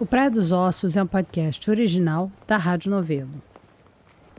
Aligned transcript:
O 0.00 0.06
Praia 0.06 0.30
dos 0.30 0.52
Ossos 0.52 0.96
é 0.96 1.02
um 1.02 1.08
podcast 1.08 1.68
original 1.68 2.30
da 2.46 2.56
Rádio 2.56 2.88
Novelo. 2.88 3.42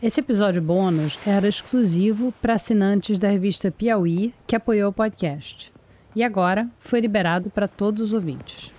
Esse 0.02 0.22
episódio 0.22 0.62
bônus 0.62 1.20
era 1.26 1.50
exclusivo 1.50 2.34
para 2.42 2.54
assinantes 2.54 3.18
da 3.18 3.28
revista 3.28 3.70
Piauí, 3.70 4.34
que 4.48 4.56
apoiou 4.56 4.90
o 4.90 4.94
podcast. 4.94 5.74
E 6.16 6.24
agora 6.24 6.66
foi 6.80 7.02
liberado 7.02 7.50
para 7.50 7.68
todos 7.68 8.02
os 8.02 8.14
ouvintes. 8.14 8.74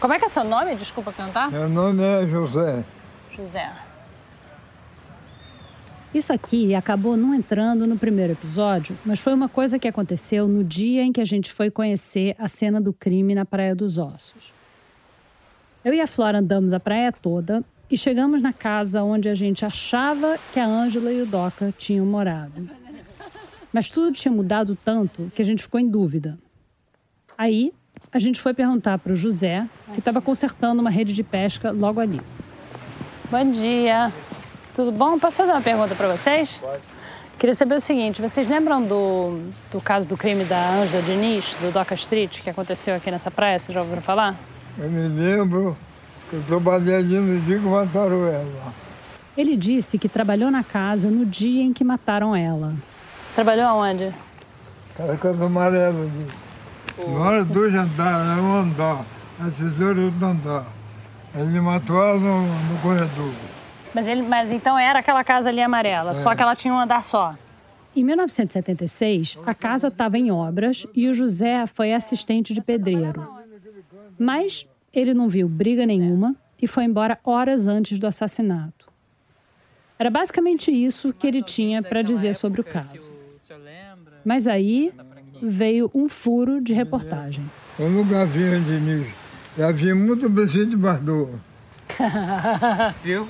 Como 0.00 0.12
é 0.12 0.18
que 0.18 0.24
é 0.24 0.28
seu 0.28 0.42
nome? 0.42 0.74
Desculpa 0.74 1.12
cantar. 1.12 1.52
Meu 1.52 1.68
nome 1.68 2.02
é 2.02 2.26
José. 2.26 2.82
José. 3.36 3.70
Isso 6.12 6.32
aqui 6.32 6.74
acabou 6.74 7.16
não 7.16 7.32
entrando 7.32 7.86
no 7.86 7.96
primeiro 7.96 8.32
episódio, 8.32 8.98
mas 9.04 9.20
foi 9.20 9.32
uma 9.32 9.48
coisa 9.48 9.78
que 9.78 9.86
aconteceu 9.86 10.48
no 10.48 10.64
dia 10.64 11.04
em 11.04 11.12
que 11.12 11.20
a 11.20 11.24
gente 11.24 11.52
foi 11.52 11.70
conhecer 11.70 12.34
a 12.40 12.48
cena 12.48 12.80
do 12.80 12.92
crime 12.92 13.36
na 13.36 13.44
Praia 13.44 13.76
dos 13.76 13.98
Ossos. 13.98 14.52
Eu 15.84 15.92
e 15.92 16.00
a 16.00 16.06
Flora 16.06 16.38
andamos 16.38 16.72
a 16.72 16.78
praia 16.78 17.10
toda 17.10 17.64
e 17.90 17.98
chegamos 17.98 18.40
na 18.40 18.52
casa 18.52 19.02
onde 19.02 19.28
a 19.28 19.34
gente 19.34 19.64
achava 19.64 20.38
que 20.52 20.60
a 20.60 20.64
Ângela 20.64 21.12
e 21.12 21.20
o 21.20 21.26
Doca 21.26 21.74
tinham 21.76 22.06
morado. 22.06 22.70
Mas 23.72 23.90
tudo 23.90 24.12
tinha 24.12 24.30
mudado 24.30 24.78
tanto 24.84 25.32
que 25.34 25.42
a 25.42 25.44
gente 25.44 25.60
ficou 25.60 25.80
em 25.80 25.88
dúvida. 25.88 26.38
Aí, 27.36 27.72
a 28.12 28.20
gente 28.20 28.40
foi 28.40 28.54
perguntar 28.54 28.96
para 28.98 29.12
o 29.12 29.16
José, 29.16 29.68
que 29.92 29.98
estava 29.98 30.22
consertando 30.22 30.80
uma 30.80 30.90
rede 30.90 31.12
de 31.12 31.24
pesca 31.24 31.72
logo 31.72 31.98
ali. 31.98 32.20
Bom 33.28 33.50
dia. 33.50 34.12
Tudo 34.74 34.92
bom? 34.92 35.18
Posso 35.18 35.38
fazer 35.38 35.50
uma 35.50 35.62
pergunta 35.62 35.96
para 35.96 36.16
vocês? 36.16 36.58
Pode. 36.60 36.82
Queria 37.40 37.54
saber 37.54 37.74
o 37.74 37.80
seguinte: 37.80 38.22
vocês 38.22 38.46
lembram 38.46 38.86
do, 38.86 39.50
do 39.72 39.80
caso 39.80 40.06
do 40.06 40.16
crime 40.16 40.44
da 40.44 40.76
Ângela 40.76 41.02
Diniz, 41.02 41.56
do 41.60 41.72
Doca 41.72 41.94
Street, 41.94 42.40
que 42.40 42.50
aconteceu 42.50 42.94
aqui 42.94 43.10
nessa 43.10 43.32
praia? 43.32 43.58
Vocês 43.58 43.74
já 43.74 43.80
ouviram 43.80 44.00
falar? 44.00 44.51
Eu 44.78 44.90
me 44.90 45.08
lembro 45.08 45.76
que 46.30 46.36
eu 46.36 46.42
trabalhei 46.44 46.94
ali 46.94 47.16
no 47.16 47.40
dia 47.40 47.58
que 47.58 47.64
mataram 47.66 48.26
ela. 48.26 48.74
Ele 49.36 49.56
disse 49.56 49.98
que 49.98 50.08
trabalhou 50.08 50.50
na 50.50 50.64
casa 50.64 51.10
no 51.10 51.24
dia 51.24 51.62
em 51.62 51.72
que 51.72 51.84
mataram 51.84 52.34
ela. 52.34 52.74
Trabalhou 53.34 53.66
aonde? 53.66 54.12
Casa 54.94 55.44
amarela 55.44 56.00
ali. 56.00 56.26
Na 57.06 57.20
hora 57.20 57.44
dois 57.44 57.74
andares, 57.74 58.32
era 58.32 58.42
um 58.42 58.54
andar. 58.54 59.04
A 59.40 59.50
tesoura 59.50 60.00
outro 60.00 60.26
andar. 60.26 60.66
Ele 61.34 61.60
matou 61.60 61.96
ela 61.96 62.18
no, 62.18 62.42
no 62.46 62.78
corredor. 62.80 63.32
Mas, 63.94 64.06
ele, 64.06 64.22
mas 64.22 64.50
então 64.50 64.78
era 64.78 64.98
aquela 64.98 65.24
casa 65.24 65.48
ali 65.48 65.60
amarela, 65.60 66.12
é. 66.12 66.14
só 66.14 66.34
que 66.34 66.42
ela 66.42 66.54
tinha 66.54 66.72
um 66.72 66.78
andar 66.78 67.02
só. 67.02 67.34
Em 67.94 68.04
1976, 68.04 69.38
a 69.44 69.54
casa 69.54 69.88
estava 69.88 70.16
em 70.16 70.30
obras 70.30 70.86
e 70.94 71.08
o 71.08 71.14
José 71.14 71.66
foi 71.66 71.92
assistente 71.92 72.54
de 72.54 72.62
pedreiro. 72.62 73.41
Mas 74.18 74.66
ele 74.92 75.14
não 75.14 75.28
viu 75.28 75.48
briga 75.48 75.86
nenhuma 75.86 76.36
e 76.60 76.66
foi 76.66 76.84
embora 76.84 77.18
horas 77.24 77.66
antes 77.66 77.98
do 77.98 78.06
assassinato. 78.06 78.90
Era 79.98 80.10
basicamente 80.10 80.70
isso 80.70 81.12
que 81.12 81.26
ele 81.26 81.42
tinha 81.42 81.82
para 81.82 82.02
dizer 82.02 82.34
sobre 82.34 82.60
o 82.60 82.64
caso. 82.64 83.10
Mas 84.24 84.46
aí 84.46 84.92
veio 85.42 85.90
um 85.94 86.08
furo 86.08 86.60
de 86.60 86.72
reportagem. 86.72 87.44
Eu 87.78 87.90
nunca 87.90 88.24
vi 88.26 88.60
Diniz. 88.60 89.06
Já 89.56 89.70
vi 89.70 89.92
muito 89.92 90.28
Brigitte 90.28 90.70
de 90.70 90.76
Bardot. 90.76 91.32
Viu? 93.04 93.28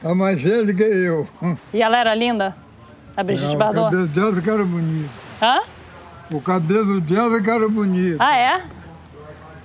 Tá 0.00 0.14
mais 0.14 0.40
velho 0.40 0.74
que 0.74 0.82
eu. 0.82 1.28
E 1.72 1.80
ela 1.80 1.98
era 1.98 2.14
linda? 2.14 2.56
A 3.16 3.22
Brigitte 3.22 3.54
é, 3.54 3.58
Bardot? 3.58 3.86
O 3.86 3.90
cabelo 3.90 4.06
dela 4.08 4.42
que 4.42 4.50
era 4.50 4.64
bonito. 4.64 5.10
Hã? 5.40 5.60
O 6.30 6.40
cabelo 6.40 7.00
dela 7.00 7.40
que 7.42 7.50
era 7.50 7.68
bonito. 7.68 8.16
Ah, 8.18 8.36
é? 8.36 8.62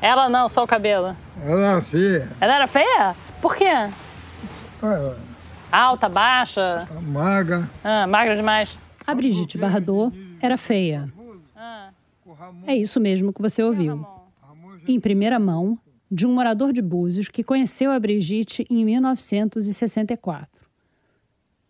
Ela 0.02 0.30
não, 0.30 0.48
só 0.48 0.64
o 0.64 0.68
cabelo. 0.68 1.16
Ela 1.44 1.72
era 1.74 1.82
feia. 1.82 2.30
Ela 2.40 2.56
era 2.56 2.68
feia? 2.68 3.16
Por 3.42 3.56
quê? 3.56 3.90
Ela... 4.82 5.18
Alta, 5.72 6.10
baixa? 6.10 6.88
Magra. 7.02 7.70
Ah, 7.84 8.08
magra 8.08 8.36
demais. 8.36 8.78
A 9.06 9.14
Brigitte 9.14 9.58
Bardot 9.58 10.12
era 10.42 10.58
feia. 10.58 11.12
É 12.66 12.76
isso 12.76 13.00
mesmo 13.00 13.34
que 13.34 13.42
você 13.42 13.62
ouviu. 13.62 14.06
Em 14.88 15.00
primeira 15.00 15.38
mão, 15.38 15.78
de 16.10 16.26
um 16.26 16.34
morador 16.34 16.74
de 16.74 16.81
Búzios 16.81 17.28
que 17.28 17.44
conheceu 17.44 17.92
a 17.92 18.00
Brigitte 18.00 18.66
em 18.70 18.84
1964. 18.84 20.66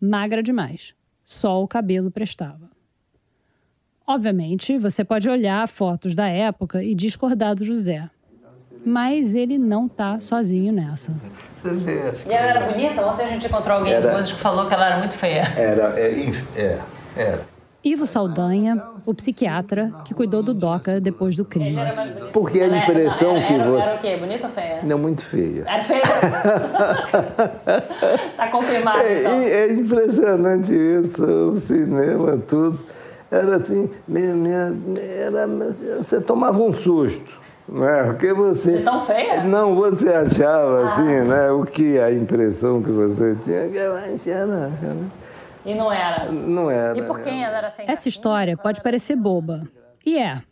Magra 0.00 0.42
demais. 0.42 0.94
Só 1.22 1.62
o 1.62 1.68
cabelo 1.68 2.10
prestava. 2.10 2.70
Obviamente, 4.06 4.78
você 4.78 5.04
pode 5.04 5.28
olhar 5.28 5.68
fotos 5.68 6.14
da 6.14 6.26
época 6.26 6.82
e 6.82 6.94
discordar 6.94 7.54
do 7.54 7.64
José. 7.64 8.08
Mas 8.84 9.34
ele 9.34 9.58
não 9.58 9.88
tá 9.88 10.20
sozinho 10.20 10.72
nessa. 10.72 11.12
E 12.26 12.32
ela 12.32 12.46
era 12.46 12.66
bonita? 12.66 13.06
Ontem 13.06 13.24
a 13.24 13.28
gente 13.28 13.46
encontrou 13.46 13.78
alguém 13.78 13.92
era, 13.92 14.22
que 14.22 14.34
falou 14.34 14.66
que 14.66 14.74
ela 14.74 14.86
era 14.86 14.98
muito 14.98 15.14
feia. 15.14 15.42
Era, 15.56 15.98
é, 15.98 16.30
é, 16.56 16.78
era. 17.16 17.60
Ivo 17.82 18.06
Saldanha, 18.06 18.82
o 19.06 19.14
psiquiatra 19.14 19.90
que 20.04 20.12
cuidou 20.12 20.42
do 20.42 20.52
Doca 20.52 21.00
depois 21.00 21.34
do 21.34 21.46
crime. 21.46 21.78
Porque 22.30 22.60
a 22.60 22.66
impressão 22.66 23.36
era, 23.36 23.46
que 23.46 23.54
era, 23.54 23.64
você. 23.64 23.88
Era 23.88 23.96
o 23.96 24.00
quê? 24.00 24.16
Bonita 24.18 24.46
ou 24.46 24.52
feia? 24.52 24.80
Não, 24.82 24.98
muito 24.98 25.22
feia. 25.22 25.64
Era 25.66 25.82
feia? 25.82 26.02
tá 28.36 28.48
confirmado. 28.48 29.00
É, 29.00 29.20
então. 29.20 29.40
é 29.40 29.72
impressionante 29.72 30.74
isso, 30.74 31.24
o 31.24 31.56
cinema, 31.56 32.36
tudo. 32.46 32.78
Era 33.30 33.56
assim, 33.56 33.88
minha, 34.06 34.34
minha, 34.34 34.74
era, 35.18 35.46
você 35.46 36.20
tomava 36.20 36.60
um 36.60 36.74
susto. 36.74 37.39
Né? 37.70 38.02
Porque 38.04 38.32
você. 38.32 38.78
De 38.78 38.84
tão 38.84 39.00
feia? 39.00 39.44
Não, 39.44 39.76
você 39.76 40.08
achava 40.08 40.80
ah. 40.80 40.84
assim, 40.84 41.02
né? 41.02 41.50
O 41.52 41.64
que 41.64 41.98
a 41.98 42.12
impressão 42.12 42.82
que 42.82 42.90
você 42.90 43.36
tinha, 43.36 43.68
que 43.68 43.76
eu 43.76 43.94
achava. 43.94 44.76
E 45.64 45.74
não 45.74 45.92
era? 45.92 46.32
Não 46.32 46.70
era. 46.70 46.98
E 46.98 47.02
por 47.02 47.20
quem 47.20 47.44
ela 47.44 47.58
era 47.58 47.70
sem 47.70 47.84
Essa 47.88 48.08
história 48.08 48.56
pode 48.56 48.82
parecer 48.82 49.14
boba. 49.14 49.68
E 50.04 50.18
é. 50.18 50.42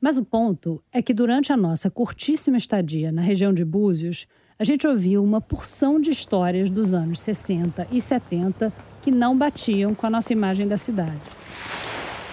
Mas 0.00 0.18
o 0.18 0.24
ponto 0.24 0.82
é 0.92 1.00
que 1.00 1.14
durante 1.14 1.52
a 1.52 1.56
nossa 1.56 1.88
curtíssima 1.88 2.56
estadia 2.56 3.12
na 3.12 3.22
região 3.22 3.52
de 3.52 3.64
Búzios, 3.64 4.26
a 4.58 4.64
gente 4.64 4.86
ouviu 4.86 5.22
uma 5.22 5.40
porção 5.40 6.00
de 6.00 6.10
histórias 6.10 6.68
dos 6.68 6.92
anos 6.92 7.20
60 7.20 7.86
e 7.92 8.00
70 8.00 8.72
que 9.00 9.12
não 9.12 9.36
batiam 9.36 9.94
com 9.94 10.06
a 10.06 10.10
nossa 10.10 10.32
imagem 10.32 10.66
da 10.66 10.76
cidade. 10.76 11.20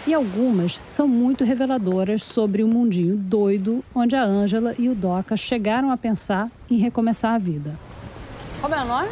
E 0.07 0.13
algumas 0.13 0.81
são 0.85 1.07
muito 1.07 1.43
reveladoras 1.43 2.23
sobre 2.23 2.63
o 2.63 2.67
um 2.67 2.69
mundinho 2.69 3.17
doido 3.17 3.83
onde 3.93 4.15
a 4.15 4.23
Ângela 4.23 4.73
e 4.77 4.89
o 4.89 4.95
Doca 4.95 5.35
chegaram 5.35 5.91
a 5.91 5.97
pensar 5.97 6.49
em 6.69 6.77
recomeçar 6.77 7.35
a 7.35 7.37
vida. 7.37 7.77
Como 8.61 8.73
é 8.73 8.81
o 8.81 8.85
nome? 8.85 9.09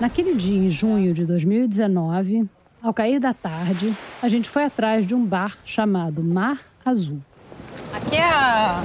Naquele 0.00 0.34
dia, 0.34 0.58
em 0.58 0.68
junho 0.68 1.12
de 1.12 1.24
2019, 1.24 2.48
ao 2.80 2.94
cair 2.94 3.18
da 3.18 3.34
tarde, 3.34 3.96
a 4.22 4.28
gente 4.28 4.48
foi 4.48 4.64
atrás 4.64 5.04
de 5.04 5.14
um 5.14 5.24
bar 5.24 5.56
chamado 5.64 6.22
Mar 6.22 6.60
Azul. 6.84 7.20
Aqui 7.92 8.16
é 8.16 8.22
a. 8.22 8.84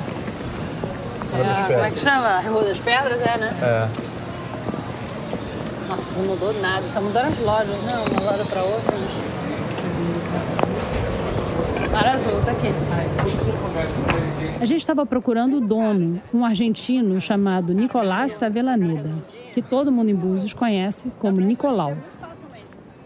É 1.38 1.62
a 1.62 1.64
como 1.66 1.80
é 1.80 1.92
que 1.92 2.00
chama? 2.00 2.40
Rua 2.40 2.64
das 2.64 2.80
Pedras, 2.80 3.22
é, 3.22 3.38
né? 3.38 3.50
É. 3.62 4.23
Nossa, 5.96 6.18
não 6.18 6.26
mudou 6.26 6.52
nada, 6.60 6.82
só 6.88 7.00
mudaram 7.00 7.30
as 7.30 7.40
lojas, 7.40 7.78
não, 7.84 8.06
uma 8.06 8.32
loja 8.32 8.46
para 8.46 8.64
outra. 8.64 8.98
Mar 11.92 12.08
azul, 12.08 12.42
tá 12.44 12.52
aqui. 12.52 12.68
A 14.60 14.66
gente 14.66 14.80
estava 14.80 15.06
procurando 15.06 15.58
o 15.58 15.62
dono, 15.62 16.20
um 16.34 16.44
argentino 16.44 17.22
chamado 17.22 17.76
Nicolás 17.76 18.32
Savelaneda, 18.32 19.12
que 19.54 19.62
todo 19.62 19.92
mundo 19.92 20.10
em 20.10 20.16
Búzios 20.16 20.52
conhece 20.52 21.12
como 21.20 21.40
Nicolau. 21.40 21.96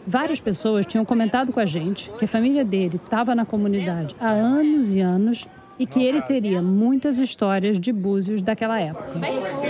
Várias 0.05 0.39
pessoas 0.39 0.85
tinham 0.85 1.03
comentado 1.03 1.51
com 1.51 1.59
a 1.59 1.65
gente 1.65 2.09
que 2.11 2.23
a 2.23 2.27
família 2.27 2.63
dele 2.63 3.01
estava 3.03 3.35
na 3.35 3.45
comunidade 3.45 4.15
há 4.17 4.29
anos 4.29 4.95
e 4.95 5.01
anos 5.01 5.45
e 5.77 5.85
que 5.85 6.01
ele 6.01 6.21
teria 6.21 6.61
muitas 6.61 7.19
histórias 7.19 7.77
de 7.77 7.91
Búzios 7.91 8.41
daquela 8.41 8.79
época. 8.79 9.11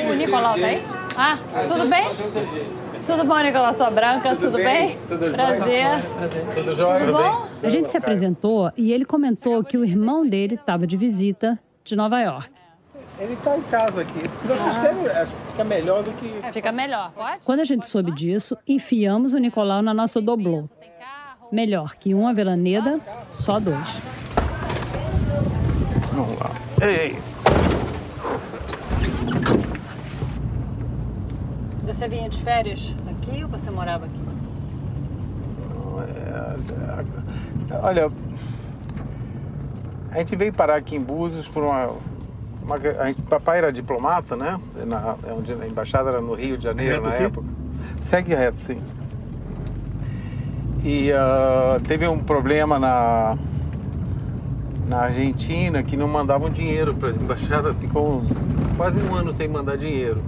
O 0.08 0.14
Nicolau 0.14 0.54
tá 0.60 0.68
aí? 0.68 0.84
Ah, 1.18 1.40
tudo 1.68 1.88
bem? 1.90 2.06
Tudo 3.08 3.24
bom, 3.24 3.38
Nicolau 3.38 3.72
Sua 3.72 3.90
Branca? 3.90 4.36
Tudo, 4.36 4.52
tudo 4.52 4.58
bem? 4.58 4.66
bem? 4.66 5.00
Tudo 5.08 5.32
Prazer. 5.32 5.86
Prazer. 6.18 6.46
Tudo 6.56 6.76
jóia? 6.76 7.00
Tudo 7.00 7.14
bom? 7.14 7.48
A 7.64 7.70
gente 7.70 7.88
se 7.88 7.96
apresentou 7.96 8.70
e 8.76 8.92
ele 8.92 9.06
comentou 9.06 9.64
que 9.64 9.78
o 9.78 9.86
irmão 9.86 10.28
dele 10.28 10.56
estava 10.56 10.86
de 10.86 10.98
visita 10.98 11.58
de 11.86 11.96
Nova 11.96 12.20
York. 12.20 12.52
Ele 13.18 13.32
está 13.32 13.58
em 13.58 13.62
casa 13.62 14.02
aqui. 14.02 14.20
Se 14.42 14.46
vocês 14.46 14.76
ah. 14.76 14.82
querem, 14.82 15.08
acho 15.08 15.32
que 15.32 15.52
fica 15.52 15.64
melhor 15.64 16.04
do 16.04 16.12
que. 16.12 16.40
É, 16.44 16.52
fica 16.52 16.72
melhor, 16.74 17.12
pode? 17.14 17.42
Quando 17.46 17.62
a 17.62 17.64
gente 17.64 17.88
soube 17.88 18.12
disso, 18.12 18.58
enfiamos 18.68 19.34
o 19.34 19.38
Nicolau 19.38 19.82
na 19.82 19.94
nossa 19.94 20.22
doblô. 20.22 20.70
Melhor 21.50 21.96
que 21.96 22.14
um 22.14 22.28
Avelaneda, 22.28 23.00
só 23.32 23.58
dois. 23.58 24.02
Vamos 26.12 26.38
lá. 26.40 26.52
Ei, 26.82 26.96
ei. 26.96 27.37
Você 31.88 32.06
vinha 32.10 32.30
de 32.30 32.38
férias 32.42 32.94
aqui 33.10 33.42
ou 33.42 33.50
você 33.50 33.72
morava 33.72 34.06
aqui? 34.06 34.20
É, 36.10 37.74
é, 37.74 37.80
olha, 37.82 38.12
a 40.12 40.18
gente 40.18 40.36
veio 40.36 40.52
parar 40.52 40.76
aqui 40.76 40.98
em 40.98 41.02
Búzios 41.02 41.48
por 41.48 41.64
uma. 41.64 41.92
uma 42.62 42.76
a 42.76 43.06
gente, 43.08 43.22
papai 43.22 43.60
era 43.60 43.72
diplomata, 43.72 44.36
né? 44.36 44.60
Na, 44.86 45.16
onde 45.32 45.54
a 45.54 45.66
embaixada 45.66 46.10
era 46.10 46.20
no 46.20 46.34
Rio 46.34 46.58
de 46.58 46.66
Janeiro 46.66 47.02
na 47.02 47.14
época. 47.14 47.48
Segue 47.98 48.36
reto, 48.36 48.58
sim. 48.58 48.82
E 50.84 51.12
uh, 51.12 51.82
teve 51.88 52.06
um 52.06 52.20
problema 52.20 52.78
na, 52.78 53.38
na 54.90 55.04
Argentina 55.04 55.82
que 55.84 55.96
não 55.96 56.10
mandavam 56.10 56.50
dinheiro 56.50 56.94
para 56.94 57.08
as 57.08 57.18
embaixadas, 57.18 57.76
ficou 57.78 58.24
quase 58.76 59.02
um 59.02 59.16
ano 59.16 59.32
sem 59.32 59.48
mandar 59.48 59.78
dinheiro. 59.78 60.22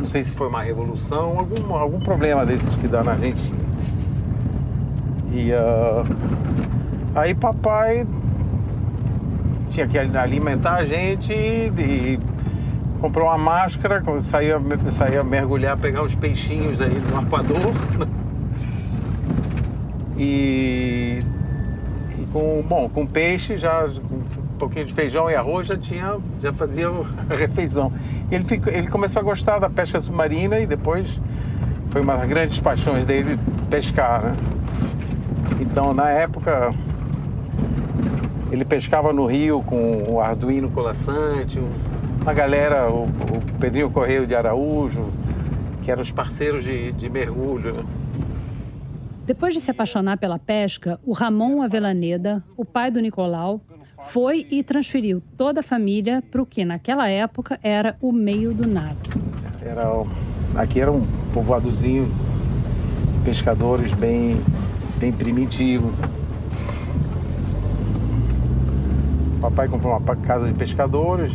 Não 0.00 0.06
sei 0.06 0.24
se 0.24 0.32
foi 0.32 0.48
uma 0.48 0.62
revolução, 0.62 1.38
algum, 1.38 1.74
algum 1.74 2.00
problema 2.00 2.46
desses 2.46 2.74
que 2.76 2.88
dá 2.88 3.04
na 3.04 3.12
Argentina. 3.12 3.58
E 5.30 5.52
uh, 5.52 6.16
aí 7.14 7.34
papai 7.34 8.06
tinha 9.68 9.86
que 9.86 9.98
alimentar 9.98 10.76
a 10.76 10.84
gente 10.86 11.32
e 11.32 12.18
comprou 12.98 13.26
uma 13.26 13.36
máscara, 13.36 14.02
saía, 14.20 14.58
saía 14.90 15.22
mergulhar, 15.22 15.76
pegar 15.76 16.02
os 16.02 16.14
peixinhos 16.14 16.80
aí 16.80 16.98
no 16.98 17.18
arpoador. 17.18 17.58
E, 20.22 21.18
e, 22.18 22.26
com, 22.30 22.62
bom, 22.68 22.90
com 22.90 23.06
peixe, 23.06 23.56
já 23.56 23.88
pouquinho 24.60 24.84
de 24.84 24.92
feijão 24.92 25.30
e 25.30 25.34
arroz, 25.34 25.66
já 25.66 25.76
tinha, 25.76 26.18
já 26.40 26.52
fazia 26.52 26.88
a 26.88 26.92
refeição. 27.34 27.90
Ele, 28.30 28.44
ficou, 28.44 28.70
ele 28.70 28.88
começou 28.88 29.20
a 29.20 29.22
gostar 29.22 29.58
da 29.58 29.70
pesca 29.70 29.98
submarina 29.98 30.60
e 30.60 30.66
depois 30.66 31.18
foi 31.88 32.02
uma 32.02 32.16
das 32.16 32.28
grandes 32.28 32.60
paixões 32.60 33.06
dele 33.06 33.38
pescar, 33.70 34.22
né? 34.22 34.36
Então, 35.58 35.92
na 35.94 36.08
época, 36.10 36.74
ele 38.50 38.64
pescava 38.64 39.12
no 39.12 39.26
rio 39.26 39.62
com 39.62 40.02
o 40.08 40.20
Arduino 40.20 40.70
Colassante, 40.70 41.58
uma 42.20 42.32
galera, 42.32 42.90
o, 42.90 43.04
o 43.04 43.58
Pedrinho 43.58 43.90
Correio 43.90 44.26
de 44.26 44.34
Araújo, 44.34 45.08
que 45.82 45.90
eram 45.90 46.02
os 46.02 46.12
parceiros 46.12 46.62
de, 46.62 46.92
de 46.92 47.08
mergulho, 47.08 47.74
né? 47.74 47.84
Depois 49.26 49.54
de 49.54 49.60
se 49.60 49.70
apaixonar 49.70 50.18
pela 50.18 50.38
pesca, 50.38 50.98
o 51.06 51.12
Ramon 51.12 51.62
Avelaneda, 51.62 52.42
o 52.56 52.64
pai 52.64 52.90
do 52.90 53.00
Nicolau, 53.00 53.60
foi 54.00 54.46
e 54.50 54.62
transferiu 54.62 55.22
toda 55.36 55.60
a 55.60 55.62
família 55.62 56.22
para 56.30 56.42
o 56.42 56.46
que 56.46 56.64
naquela 56.64 57.08
época 57.08 57.58
era 57.62 57.96
o 58.00 58.12
meio 58.12 58.52
do 58.52 58.66
nada. 58.66 58.96
Era, 59.62 59.84
aqui 60.56 60.80
era 60.80 60.90
um 60.90 61.06
povoadozinho, 61.32 62.10
pescadores 63.24 63.92
bem, 63.92 64.40
bem 64.96 65.12
primitivo. 65.12 65.92
Papai 69.40 69.68
comprou 69.68 69.96
uma 69.96 70.16
casa 70.16 70.46
de 70.48 70.54
pescadores, 70.54 71.32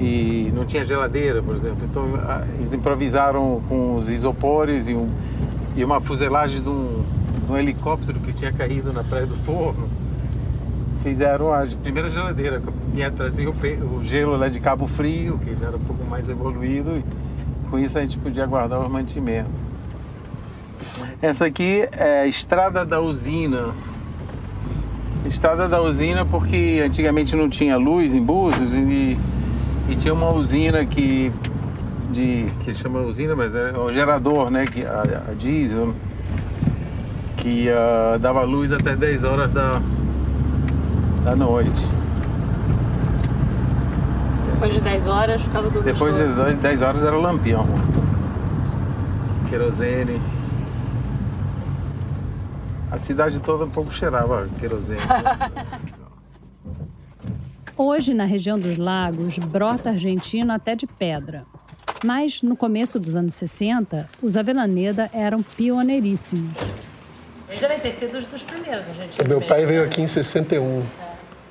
e 0.00 0.52
não 0.54 0.64
tinha 0.64 0.84
geladeira, 0.84 1.42
por 1.42 1.56
exemplo. 1.56 1.78
Então 1.84 2.04
eles 2.54 2.72
improvisaram 2.72 3.62
com 3.68 3.96
os 3.96 4.08
isopores 4.08 4.86
e, 4.88 4.94
um, 4.94 5.08
e 5.74 5.84
uma 5.84 6.00
fuselagem 6.00 6.62
de 6.62 6.68
um, 6.68 7.02
um, 7.48 7.56
helicóptero 7.56 8.18
que 8.20 8.32
tinha 8.32 8.52
caído 8.52 8.92
na 8.92 9.04
Praia 9.04 9.26
do 9.26 9.36
Forno. 9.36 9.88
Fizeram 11.02 11.52
a 11.52 11.66
primeira 11.82 12.08
geladeira, 12.08 12.62
vinha 12.92 13.10
trazer 13.10 13.46
o, 13.46 13.54
o 13.96 14.02
gelo 14.02 14.36
lá 14.36 14.48
de 14.48 14.58
Cabo 14.58 14.86
Frio, 14.86 15.38
que 15.38 15.54
já 15.54 15.66
era 15.66 15.76
um 15.76 15.80
pouco 15.80 16.04
mais 16.04 16.28
evoluído, 16.28 16.96
e 16.96 17.04
com 17.70 17.78
isso 17.78 17.96
a 17.98 18.00
gente 18.00 18.18
podia 18.18 18.44
guardar 18.46 18.80
os 18.80 18.90
mantimentos. 18.90 19.54
Essa 21.22 21.46
aqui 21.46 21.88
é 21.92 22.22
a 22.22 22.26
Estrada 22.26 22.84
da 22.84 23.00
Usina. 23.00 23.72
Estrada 25.24 25.68
da 25.68 25.80
Usina 25.80 26.24
porque 26.24 26.82
antigamente 26.84 27.34
não 27.36 27.48
tinha 27.48 27.76
luz 27.76 28.14
em 28.14 28.22
Búzios 28.22 28.74
e 28.74 29.16
e 29.88 29.94
tinha 29.94 30.12
uma 30.12 30.32
usina 30.32 30.84
que 30.84 31.32
de 32.10 32.46
que 32.60 32.72
chama 32.74 33.00
usina, 33.00 33.36
mas 33.36 33.54
é 33.54 33.76
o 33.76 33.90
gerador, 33.92 34.50
né, 34.50 34.64
que 34.64 34.84
a, 34.84 35.24
a 35.30 35.34
diesel 35.34 35.94
que 37.46 37.68
uh, 37.70 38.18
dava 38.18 38.42
luz 38.42 38.72
até 38.72 38.96
10 38.96 39.22
horas 39.22 39.52
da 39.52 39.80
da 41.22 41.36
noite. 41.36 41.80
Depois 44.54 44.74
de 44.74 44.80
10 44.80 45.06
horas 45.06 45.42
ficava 45.42 45.70
tudo 45.70 45.84
Depois 45.84 46.16
de 46.16 46.56
10 46.56 46.82
horas 46.82 47.04
era 47.04 47.16
lampião. 47.16 47.64
Querosene. 49.48 50.20
A 52.90 52.98
cidade 52.98 53.38
toda 53.38 53.64
um 53.64 53.70
pouco 53.70 53.92
cheirava 53.92 54.48
querosene. 54.58 55.00
Hoje, 57.78 58.12
na 58.12 58.24
região 58.24 58.58
dos 58.58 58.76
lagos, 58.76 59.38
brota 59.38 59.90
argentino 59.90 60.52
até 60.52 60.74
de 60.74 60.86
pedra. 60.86 61.44
Mas, 62.04 62.42
no 62.42 62.56
começo 62.56 62.98
dos 62.98 63.14
anos 63.14 63.34
60, 63.34 64.08
os 64.20 64.36
Avelaneda 64.36 65.08
eram 65.12 65.42
pioneiríssimos. 65.42 66.75
Eles 67.48 67.60
devem 67.60 67.78
ter 67.78 67.92
sido 67.92 68.20
dos 68.28 68.42
primeiros 68.42 68.86
argentinos. 68.86 69.28
Meu 69.28 69.40
pai 69.40 69.64
veio 69.66 69.84
aqui 69.84 70.02
em 70.02 70.08
61. 70.08 70.82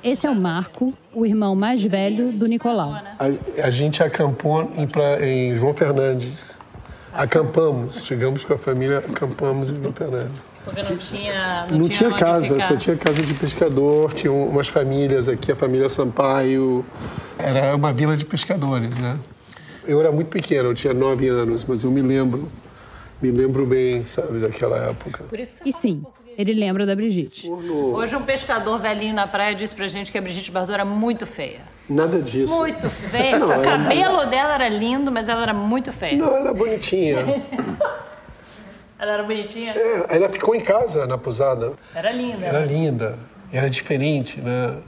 Esse 0.04 0.26
é 0.26 0.30
o 0.30 0.34
Marco, 0.34 0.92
o 1.12 1.26
irmão 1.26 1.56
mais 1.56 1.82
velho 1.82 2.30
do 2.30 2.46
Nicolau. 2.46 2.92
A, 2.92 3.64
a 3.64 3.70
gente 3.70 4.02
acampou 4.02 4.70
em, 4.76 4.86
pra, 4.86 5.26
em 5.26 5.56
João 5.56 5.74
Fernandes. 5.74 6.58
Acampamos, 7.12 8.04
chegamos 8.04 8.44
com 8.44 8.52
a 8.52 8.58
família, 8.58 8.98
acampamos 8.98 9.70
em 9.70 9.78
João 9.78 9.92
Fernandes. 9.92 10.38
Porque 10.64 10.82
não 10.82 10.96
tinha. 10.96 11.66
Não, 11.70 11.78
não 11.78 11.88
tinha, 11.88 12.10
tinha 12.10 12.10
casa, 12.12 12.60
só 12.60 12.76
tinha 12.76 12.96
casa 12.96 13.22
de 13.22 13.32
pescador, 13.34 14.12
tinha 14.12 14.32
umas 14.32 14.68
famílias 14.68 15.28
aqui, 15.28 15.50
a 15.50 15.56
família 15.56 15.88
Sampaio. 15.88 16.84
Era 17.38 17.74
uma 17.74 17.92
vila 17.92 18.16
de 18.16 18.26
pescadores, 18.26 18.98
né? 18.98 19.18
Eu 19.86 20.00
era 20.00 20.12
muito 20.12 20.28
pequeno, 20.28 20.70
eu 20.70 20.74
tinha 20.74 20.92
nove 20.92 21.28
anos, 21.28 21.64
mas 21.64 21.84
eu 21.84 21.90
me 21.90 22.02
lembro, 22.02 22.48
me 23.20 23.30
lembro 23.30 23.66
bem, 23.66 24.02
sabe, 24.02 24.40
daquela 24.40 24.90
época. 24.90 25.24
E 25.64 25.72
sim, 25.72 26.04
ele 26.36 26.52
lembra 26.52 26.84
da 26.84 26.94
Brigitte. 26.94 27.50
Hoje 27.50 28.14
um 28.14 28.22
pescador 28.22 28.78
velhinho 28.78 29.14
na 29.14 29.26
praia 29.26 29.54
disse 29.54 29.74
pra 29.74 29.88
gente 29.88 30.12
que 30.12 30.18
a 30.18 30.20
Brigitte 30.20 30.50
Bardot 30.50 30.74
era 30.74 30.84
muito 30.84 31.26
feia. 31.26 31.60
Nada 31.88 32.20
disso. 32.20 32.54
Muito 32.54 32.88
feia. 32.90 33.38
Não, 33.38 33.60
o 33.60 33.62
cabelo 33.62 34.20
ela... 34.20 34.26
dela 34.26 34.54
era 34.54 34.68
lindo, 34.68 35.10
mas 35.10 35.28
ela 35.28 35.42
era 35.42 35.54
muito 35.54 35.92
feia. 35.92 36.18
Não, 36.18 36.26
ela 36.26 36.40
era 36.40 36.54
bonitinha. 36.54 37.18
Ela 38.98 39.12
era 39.12 39.24
bonitinha? 39.24 39.74
É, 39.76 40.16
ela 40.16 40.26
ficou 40.26 40.54
em 40.54 40.60
casa 40.60 41.06
na 41.06 41.18
posada. 41.18 41.74
Era 41.94 42.10
linda. 42.10 42.46
Era 42.46 42.60
né? 42.60 42.66
linda. 42.66 43.18
Era 43.52 43.68
diferente, 43.68 44.40
né? 44.40 44.78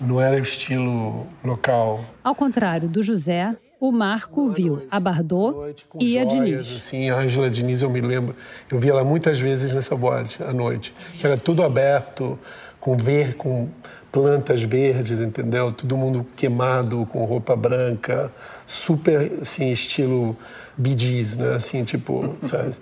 Não 0.00 0.20
era 0.20 0.34
o 0.34 0.40
estilo 0.40 1.24
local. 1.44 2.04
Ao 2.24 2.34
contrário 2.34 2.88
do 2.88 3.04
José, 3.04 3.54
o 3.80 3.92
Marco 3.92 4.48
viu 4.48 4.82
a 4.90 4.98
Bardot 4.98 5.86
e 6.00 6.18
a 6.18 6.24
Diniz. 6.24 6.66
Sim, 6.66 7.10
a 7.10 7.18
Angela 7.18 7.50
Diniz, 7.50 7.82
eu 7.82 7.90
me 7.90 8.00
lembro. 8.00 8.34
Eu 8.70 8.78
vi 8.78 8.88
ela 8.88 9.04
muitas 9.04 9.38
vezes 9.40 9.72
nessa 9.72 9.94
boate 9.96 10.42
à 10.42 10.52
noite. 10.52 10.94
Que 11.18 11.26
era 11.26 11.36
tudo 11.36 11.62
aberto, 11.62 12.38
com 12.80 12.96
ver, 12.96 13.34
com 13.34 13.68
plantas 14.10 14.62
verdes, 14.62 15.20
entendeu? 15.20 15.72
Todo 15.72 15.96
mundo 15.96 16.24
queimado, 16.36 17.04
com 17.06 17.24
roupa 17.24 17.56
branca, 17.56 18.30
super, 18.66 19.40
assim, 19.42 19.70
estilo 19.72 20.36
bidis, 20.76 21.36
né? 21.36 21.54
Assim, 21.54 21.82
tipo, 21.82 22.36
sabe? 22.46 22.74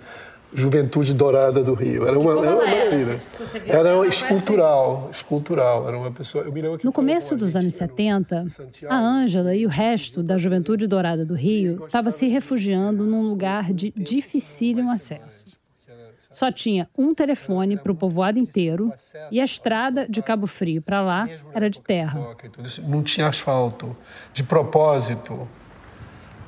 Juventude 0.53 1.13
Dourada 1.13 1.63
do 1.63 1.73
Rio. 1.73 2.07
Era 2.07 2.17
uma, 2.17 2.31
era 2.45 2.55
uma 2.55 2.65
maravilha. 2.65 3.19
Era 3.67 4.07
escultural, 4.07 5.09
escultural. 5.11 5.87
Era 5.87 5.97
uma 5.97 6.11
pessoa. 6.11 6.45
no 6.83 6.91
começo 6.91 7.35
dos 7.35 7.55
anos 7.55 7.75
70, 7.75 8.45
a 8.87 8.97
Ângela 8.97 9.55
e 9.55 9.65
o 9.65 9.69
resto 9.69 10.21
da 10.21 10.37
Juventude 10.37 10.87
Dourada 10.87 11.25
do 11.25 11.33
Rio 11.33 11.85
estava 11.85 12.11
se 12.11 12.27
refugiando 12.27 13.05
num 13.05 13.23
lugar 13.23 13.73
de 13.73 13.91
dificílimo 13.95 14.91
acesso. 14.91 15.53
Só 16.33 16.51
tinha 16.51 16.89
um 16.97 17.13
telefone 17.13 17.77
para 17.77 17.91
o 17.91 17.95
povoado 17.95 18.39
inteiro 18.39 18.91
e 19.31 19.39
a 19.39 19.43
estrada 19.43 20.07
de 20.09 20.21
Cabo 20.21 20.47
Frio 20.47 20.81
para 20.81 20.99
lá 20.99 21.29
era 21.53 21.69
de 21.69 21.79
terra. 21.79 22.19
Não 22.87 23.03
tinha 23.03 23.27
asfalto. 23.27 23.95
De 24.33 24.43
propósito, 24.43 25.47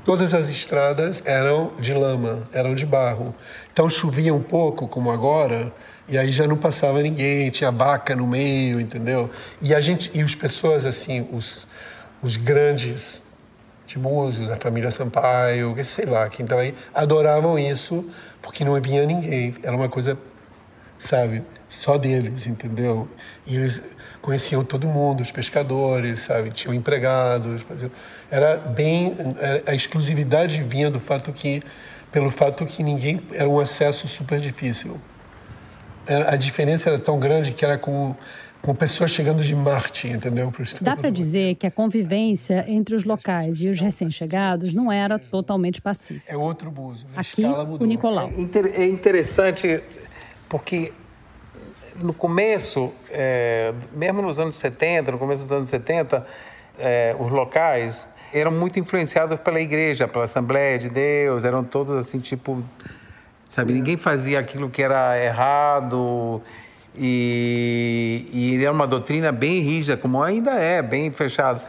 todas 0.05 0.35
as 0.35 0.47
estradas 0.49 1.21
eram 1.25 1.71
de 1.79 1.93
lama, 1.93 2.47
eram 2.53 2.75
de 2.75 2.85
barro. 2.85 3.35
Então 3.73 3.89
chovia 3.89 4.33
um 4.33 4.41
pouco, 4.41 4.87
como 4.87 5.11
agora, 5.11 5.73
e 6.07 6.17
aí 6.17 6.31
já 6.31 6.45
não 6.47 6.55
passava 6.55 7.01
ninguém, 7.01 7.49
tinha 7.49 7.71
vaca 7.71 8.15
no 8.15 8.27
meio, 8.27 8.79
entendeu? 8.79 9.29
E 9.59 9.73
a 9.73 9.79
gente 9.79 10.11
e 10.13 10.21
as 10.21 10.35
pessoas 10.35 10.85
assim, 10.85 11.27
os, 11.33 11.67
os 12.21 12.37
grandes 12.37 13.23
de 13.87 13.99
músicos, 13.99 14.51
a 14.51 14.57
família 14.57 14.91
Sampaio, 14.91 15.75
sei 15.83 16.05
lá, 16.05 16.29
quem 16.29 16.43
estava 16.43 16.61
aí, 16.61 16.75
adoravam 16.93 17.57
isso 17.57 18.07
porque 18.41 18.63
não 18.63 18.75
havia 18.75 19.05
ninguém. 19.05 19.55
Era 19.63 19.75
uma 19.75 19.89
coisa, 19.89 20.17
sabe, 20.99 21.43
só 21.67 21.97
deles, 21.97 22.45
entendeu? 22.45 23.07
E 23.45 23.55
eles 23.55 23.94
conheciam 24.25 24.63
todo 24.63 24.87
mundo, 24.87 25.21
os 25.21 25.31
pescadores, 25.31 26.21
sabe, 26.21 26.49
tinham 26.49 26.73
empregados, 26.73 27.61
faziam... 27.61 27.91
era 28.31 28.57
bem 28.57 29.15
a 29.67 29.75
exclusividade 29.75 30.63
vinha 30.63 30.89
do 30.89 30.99
fato 30.99 31.31
que 31.31 31.61
pelo 32.11 32.31
fato 32.31 32.65
que 32.65 32.81
ninguém 32.81 33.21
era 33.31 33.47
um 33.47 33.59
acesso 33.59 34.07
super 34.07 34.39
difícil. 34.39 34.99
A 36.27 36.35
diferença 36.35 36.89
era 36.89 36.97
tão 36.97 37.19
grande 37.19 37.51
que 37.51 37.63
era 37.63 37.77
com 37.77 38.15
com 38.61 38.73
pessoas 38.73 39.11
chegando 39.11 39.43
de 39.43 39.53
Marte, 39.53 40.07
entendeu? 40.07 40.51
Dá 40.81 40.97
para 40.97 41.11
dizer 41.11 41.53
que 41.53 41.67
a 41.67 41.71
convivência 41.71 42.65
entre 42.67 42.95
os 42.95 43.03
locais 43.03 43.61
e 43.61 43.69
os 43.69 43.79
recém-chegados 43.79 44.73
não 44.73 44.91
era 44.91 45.19
totalmente 45.19 45.79
pacífica. 45.79 46.33
É 46.33 46.35
outro 46.35 46.71
buzo. 46.71 47.05
Aqui, 47.15 47.43
o 47.45 47.85
Nicolau. 47.85 48.27
É, 48.27 48.81
é 48.81 48.87
interessante 48.87 49.83
porque 50.49 50.91
no 52.01 52.13
começo, 52.13 52.91
é, 53.11 53.73
mesmo 53.91 54.21
nos 54.21 54.39
anos 54.39 54.55
70, 54.55 55.11
no 55.11 55.17
começo 55.17 55.43
dos 55.43 55.51
anos 55.51 55.69
70, 55.69 56.25
é, 56.77 57.15
os 57.19 57.31
locais 57.31 58.07
eram 58.33 58.51
muito 58.51 58.79
influenciados 58.79 59.39
pela 59.39 59.61
igreja, 59.61 60.07
pela 60.07 60.25
Assembleia 60.25 60.77
de 60.77 60.89
Deus, 60.89 61.43
eram 61.43 61.63
todos 61.63 61.95
assim, 61.97 62.19
tipo, 62.19 62.63
sabe, 63.47 63.73
ninguém 63.73 63.95
fazia 63.95 64.39
aquilo 64.39 64.69
que 64.69 64.83
era 64.83 65.17
errado 65.23 66.41
e, 66.97 68.27
e 68.33 68.61
era 68.61 68.71
uma 68.71 68.87
doutrina 68.87 69.31
bem 69.31 69.61
rígida, 69.61 69.95
como 69.95 70.21
ainda 70.21 70.51
é, 70.51 70.81
bem 70.81 71.11
fechada. 71.11 71.61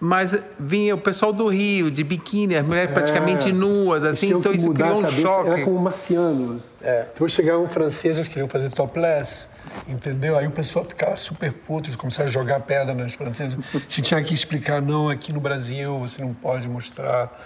Mas 0.00 0.36
vinha 0.58 0.94
o 0.94 0.98
pessoal 0.98 1.32
do 1.32 1.48
Rio, 1.48 1.90
de 1.90 2.04
biquíni, 2.04 2.54
as 2.54 2.64
mulheres 2.64 2.90
é, 2.90 2.94
praticamente 2.94 3.52
nuas, 3.52 4.04
assim, 4.04 4.32
então 4.32 4.52
isso 4.52 4.70
criou 4.72 5.00
um 5.00 5.10
choque. 5.10 5.50
Era 5.50 5.64
como 5.64 5.78
marcianos. 5.80 6.62
É. 6.80 7.00
Depois 7.12 7.32
chegaram 7.32 7.68
franceses 7.68 8.28
que 8.28 8.34
queriam 8.34 8.48
fazer 8.48 8.70
topless, 8.70 9.48
entendeu? 9.88 10.38
Aí 10.38 10.46
o 10.46 10.52
pessoal 10.52 10.84
ficava 10.84 11.16
super 11.16 11.52
puto, 11.52 11.96
começaram 11.98 12.28
a 12.28 12.32
jogar 12.32 12.60
pedra 12.60 12.94
nas 12.94 13.14
francesas. 13.14 13.58
A 13.74 13.78
gente 13.78 14.02
tinha 14.02 14.22
que 14.22 14.32
explicar, 14.32 14.80
não, 14.80 15.08
aqui 15.08 15.32
no 15.32 15.40
Brasil 15.40 15.98
você 15.98 16.22
não 16.22 16.32
pode 16.32 16.68
mostrar 16.68 17.36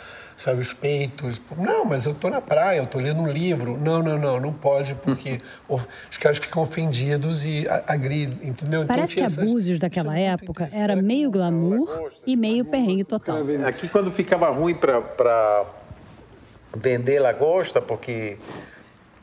sabe, 0.43 0.61
os 0.61 0.73
peitos. 0.73 1.41
Não, 1.57 1.85
mas 1.85 2.05
eu 2.05 2.13
estou 2.13 2.31
na 2.31 2.41
praia, 2.41 2.79
eu 2.79 2.85
estou 2.85 3.01
lendo 3.01 3.21
um 3.21 3.29
livro. 3.29 3.79
Não, 3.79 4.03
não, 4.03 4.19
não, 4.19 4.41
não 4.41 4.53
pode, 4.53 4.95
porque 4.97 5.41
os 5.69 6.19
caras 6.19 6.39
ficam 6.39 6.63
ofendidos 6.63 7.45
e 7.45 7.67
agridem, 7.87 8.49
entendeu? 8.49 8.83
Então, 8.83 8.95
Parece 8.95 9.21
então, 9.21 9.33
que 9.33 9.41
Abusos 9.41 9.79
daquela 9.79 10.19
época 10.19 10.69
era 10.73 10.97
meio 10.97 11.31
glamour 11.31 12.13
e 12.27 12.37
meio 12.37 12.65
perrengue 12.65 13.05
total. 13.05 13.39
Aqui, 13.67 13.89
quando 13.89 14.11
ficava 14.11 14.51
ruim 14.51 14.75
para 14.75 15.65
vender 16.77 17.21
lagosta, 17.21 17.81
porque 17.81 18.39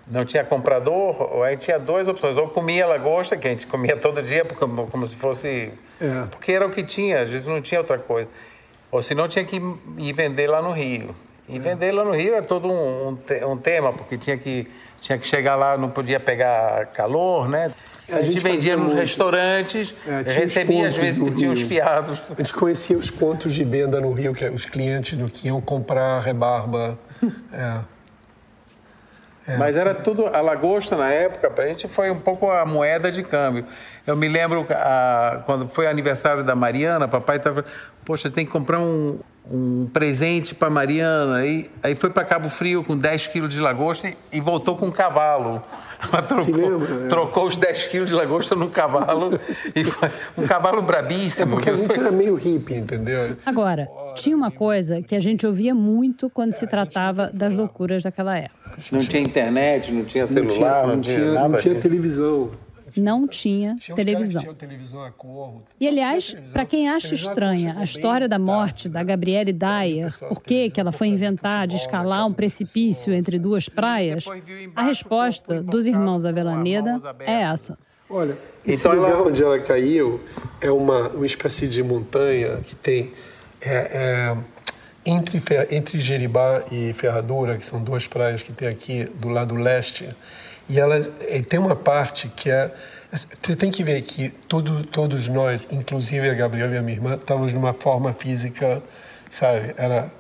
não 0.08 0.24
tinha 0.24 0.44
comprador, 0.44 1.44
aí 1.44 1.58
tinha 1.58 1.78
duas 1.78 2.08
opções. 2.08 2.38
Ou 2.38 2.48
comia 2.48 2.88
lagosta, 2.88 3.36
que 3.36 3.48
a 3.48 3.52
gente 3.52 3.68
comia 3.68 3.98
todo 3.98 4.22
dia, 4.22 4.46
como, 4.46 4.88
como 4.88 5.06
se 5.06 5.16
fosse... 5.16 5.72
É. 6.00 6.26
Porque 6.32 6.54
era 6.54 6.66
o 6.66 6.70
que 6.70 6.82
tinha, 6.82 7.22
às 7.22 7.30
vezes 7.30 7.46
não 7.46 7.62
tinha 7.62 7.82
outra 7.82 7.98
coisa. 7.98 8.30
Ou 8.92 9.02
senão 9.02 9.28
tinha 9.28 9.46
que 9.46 9.62
ir 9.98 10.14
vender 10.14 10.48
lá 10.48 10.62
no 10.62 10.72
Rio. 10.72 11.16
E 11.48 11.58
é. 11.58 11.60
vender 11.60 11.92
lá 11.92 12.04
no 12.04 12.12
Rio 12.12 12.36
é 12.36 12.42
todo 12.42 12.68
um, 12.68 13.10
um, 13.10 13.52
um, 13.52 13.58
tema, 13.58 13.92
porque 13.94 14.18
tinha 14.18 14.38
que, 14.38 14.68
tinha 15.02 15.18
que 15.18 15.28
chegar 15.28 15.56
lá, 15.56 15.78
não 15.78 15.90
podia 15.90 16.20
pegar 16.20 16.88
calor, 16.88 17.48
né? 17.48 17.72
A, 18.12 18.18
a 18.18 18.22
gente, 18.22 18.34
gente 18.34 18.44
vendia 18.44 18.76
nos 18.76 18.88
muito. 18.88 19.00
restaurantes, 19.00 19.94
é, 20.08 20.32
recebia 20.32 20.88
às 20.88 20.96
vezes, 20.96 21.24
tinha 21.36 21.52
os 21.52 21.62
fiados. 21.62 22.20
A 22.30 22.42
gente 22.42 22.54
conhecia 22.54 22.98
os 22.98 23.10
pontos 23.12 23.54
de 23.54 23.64
venda 23.64 24.00
no 24.00 24.12
Rio, 24.14 24.34
que 24.34 24.44
é 24.44 24.50
os 24.50 24.66
clientes 24.66 25.18
do 25.18 25.28
que 25.28 25.48
iam 25.48 25.62
comprar 25.62 26.20
rebarba. 26.22 26.98
É. 27.54 27.80
É. 29.50 29.58
Mas 29.58 29.76
era 29.76 29.96
tudo, 29.96 30.28
a 30.28 30.42
lagosta 30.42 30.96
na 30.96 31.10
época, 31.10 31.50
para 31.50 31.64
a 31.64 31.68
gente 31.68 31.88
foi 31.88 32.12
um 32.12 32.20
pouco 32.20 32.52
a 32.52 32.66
moeda 32.66 33.12
de 33.12 33.24
câmbio. 33.24 33.66
Eu 34.06 34.16
me 34.16 34.28
lembro 34.28 34.66
a, 34.70 35.42
quando 35.46 35.68
foi 35.68 35.88
aniversário 35.88 36.44
da 36.44 36.56
Mariana, 36.56 37.08
papai 37.08 37.38
estava, 37.38 37.66
poxa, 38.06 38.30
tem 38.30 38.46
que 38.46 38.52
comprar 38.52 38.80
um, 38.80 39.20
um 39.52 39.88
presente 39.92 40.54
para 40.54 40.70
Mariana. 40.70 41.38
Aí, 41.38 41.70
aí 41.82 41.96
foi 41.96 42.10
para 42.10 42.24
Cabo 42.24 42.50
Frio 42.50 42.84
com 42.84 42.98
10 42.98 43.28
quilos 43.28 43.54
de 43.54 43.60
lagosta 43.60 44.10
e, 44.10 44.18
e 44.34 44.40
voltou 44.40 44.76
com 44.76 44.88
um 44.88 44.92
cavalo. 44.92 45.62
Ela 46.02 46.22
trocou, 46.22 46.56
lembra, 46.56 47.06
é. 47.06 47.08
trocou 47.08 47.48
os 47.48 47.58
10 47.58 47.88
quilos 47.88 48.10
de 48.10 48.16
lagosta 48.16 48.56
num 48.56 48.70
cavalo, 48.70 49.38
e 49.76 49.84
foi 49.84 50.10
um 50.38 50.48
cavalo 50.48 50.82
brabíssimo. 50.82 51.52
É 51.52 51.56
porque 51.56 51.70
a 51.70 51.74
gente 51.74 51.92
era 51.92 52.10
meio 52.10 52.36
hippie, 52.36 52.76
entendeu? 52.76 53.36
Agora, 53.46 53.86
tinha 54.16 54.36
uma 54.36 54.50
coisa 54.50 55.02
que 55.02 55.14
a 55.14 55.20
gente 55.20 55.46
ouvia 55.46 55.76
muito 55.76 56.30
quando 56.30 56.54
se 56.54 56.66
tratava 56.68 57.30
das 57.34 57.54
loucuras 57.54 58.04
daquela 58.04 58.38
época. 58.38 58.78
Não 58.92 59.02
tinha 59.02 59.22
internet, 59.22 59.92
não 59.92 60.06
tinha 60.06 60.26
celular, 60.26 60.88
não 60.88 61.02
tinha, 61.02 61.18
não 61.18 61.26
tinha, 61.26 61.26
não 61.26 61.26
tinha 61.26 61.34
nada. 61.34 61.50
Não 61.50 61.60
tinha 61.60 61.76
televisão 61.76 62.50
não 62.98 63.28
tinha 63.28 63.76
televisão. 63.96 64.44
E, 65.80 65.88
aliás, 65.88 66.36
para 66.52 66.66
quem 66.66 66.90
acha 66.90 67.14
estranha 67.14 67.76
a 67.78 67.84
história 67.84 68.28
da 68.28 68.40
morte 68.40 68.88
da 68.88 69.04
Gabriele 69.04 69.54
Dyer, 69.54 70.18
por 70.28 70.44
que 70.44 70.72
ela 70.78 70.92
foi 70.92 71.08
inventar 71.08 71.68
de 71.68 71.76
escalar 71.76 72.26
um 72.26 72.34
precipício 72.34 73.14
entre 73.14 73.38
duas 73.38 73.68
praias, 73.68 74.26
a 74.76 74.84
resposta 74.84 75.62
dos 75.62 75.88
irmãos 75.88 76.26
Avelaneda 76.26 77.00
é 77.20 77.42
essa. 77.42 77.78
Olha, 78.10 78.36
esse 78.66 78.80
então, 78.80 78.96
lugar 78.96 79.12
ela... 79.12 79.28
onde 79.28 79.44
ela 79.44 79.60
caiu 79.60 80.20
é 80.60 80.72
uma, 80.72 81.10
uma 81.10 81.26
espécie 81.26 81.68
de 81.68 81.84
montanha 81.84 82.58
que 82.58 82.76
tem 82.76 83.14
é, 83.62 83.70
é, 83.72 84.38
entre, 85.06 85.42
entre 85.70 86.00
Jeribá 86.00 86.64
e 86.72 86.92
Ferradura, 86.94 87.58
que 87.58 87.66
são 87.66 87.84
duas 87.84 88.08
praias 88.08 88.42
que 88.42 88.52
tem 88.52 88.68
aqui 88.68 89.06
do 89.06 89.30
lado 89.30 89.56
leste, 89.56 90.10
e 90.70 90.80
ela 90.80 91.00
e 91.00 91.42
tem 91.42 91.60
uma 91.60 91.76
parte 91.76 92.28
que 92.36 92.50
é. 92.50 92.72
Você 93.12 93.56
tem 93.56 93.72
que 93.72 93.84
ver 93.84 94.04
que 94.04 94.30
todo, 94.48 94.84
todos 94.84 95.28
nós, 95.28 95.68
inclusive 95.72 96.30
a 96.30 96.34
Gabriela 96.36 96.76
e 96.76 96.78
a 96.78 96.82
minha 96.82 96.96
irmã, 96.96 97.16
estávamos 97.16 97.52
numa 97.52 97.74
forma 97.74 98.14
física, 98.14 98.84
sabe? 99.32 99.74
Era, 99.78 100.12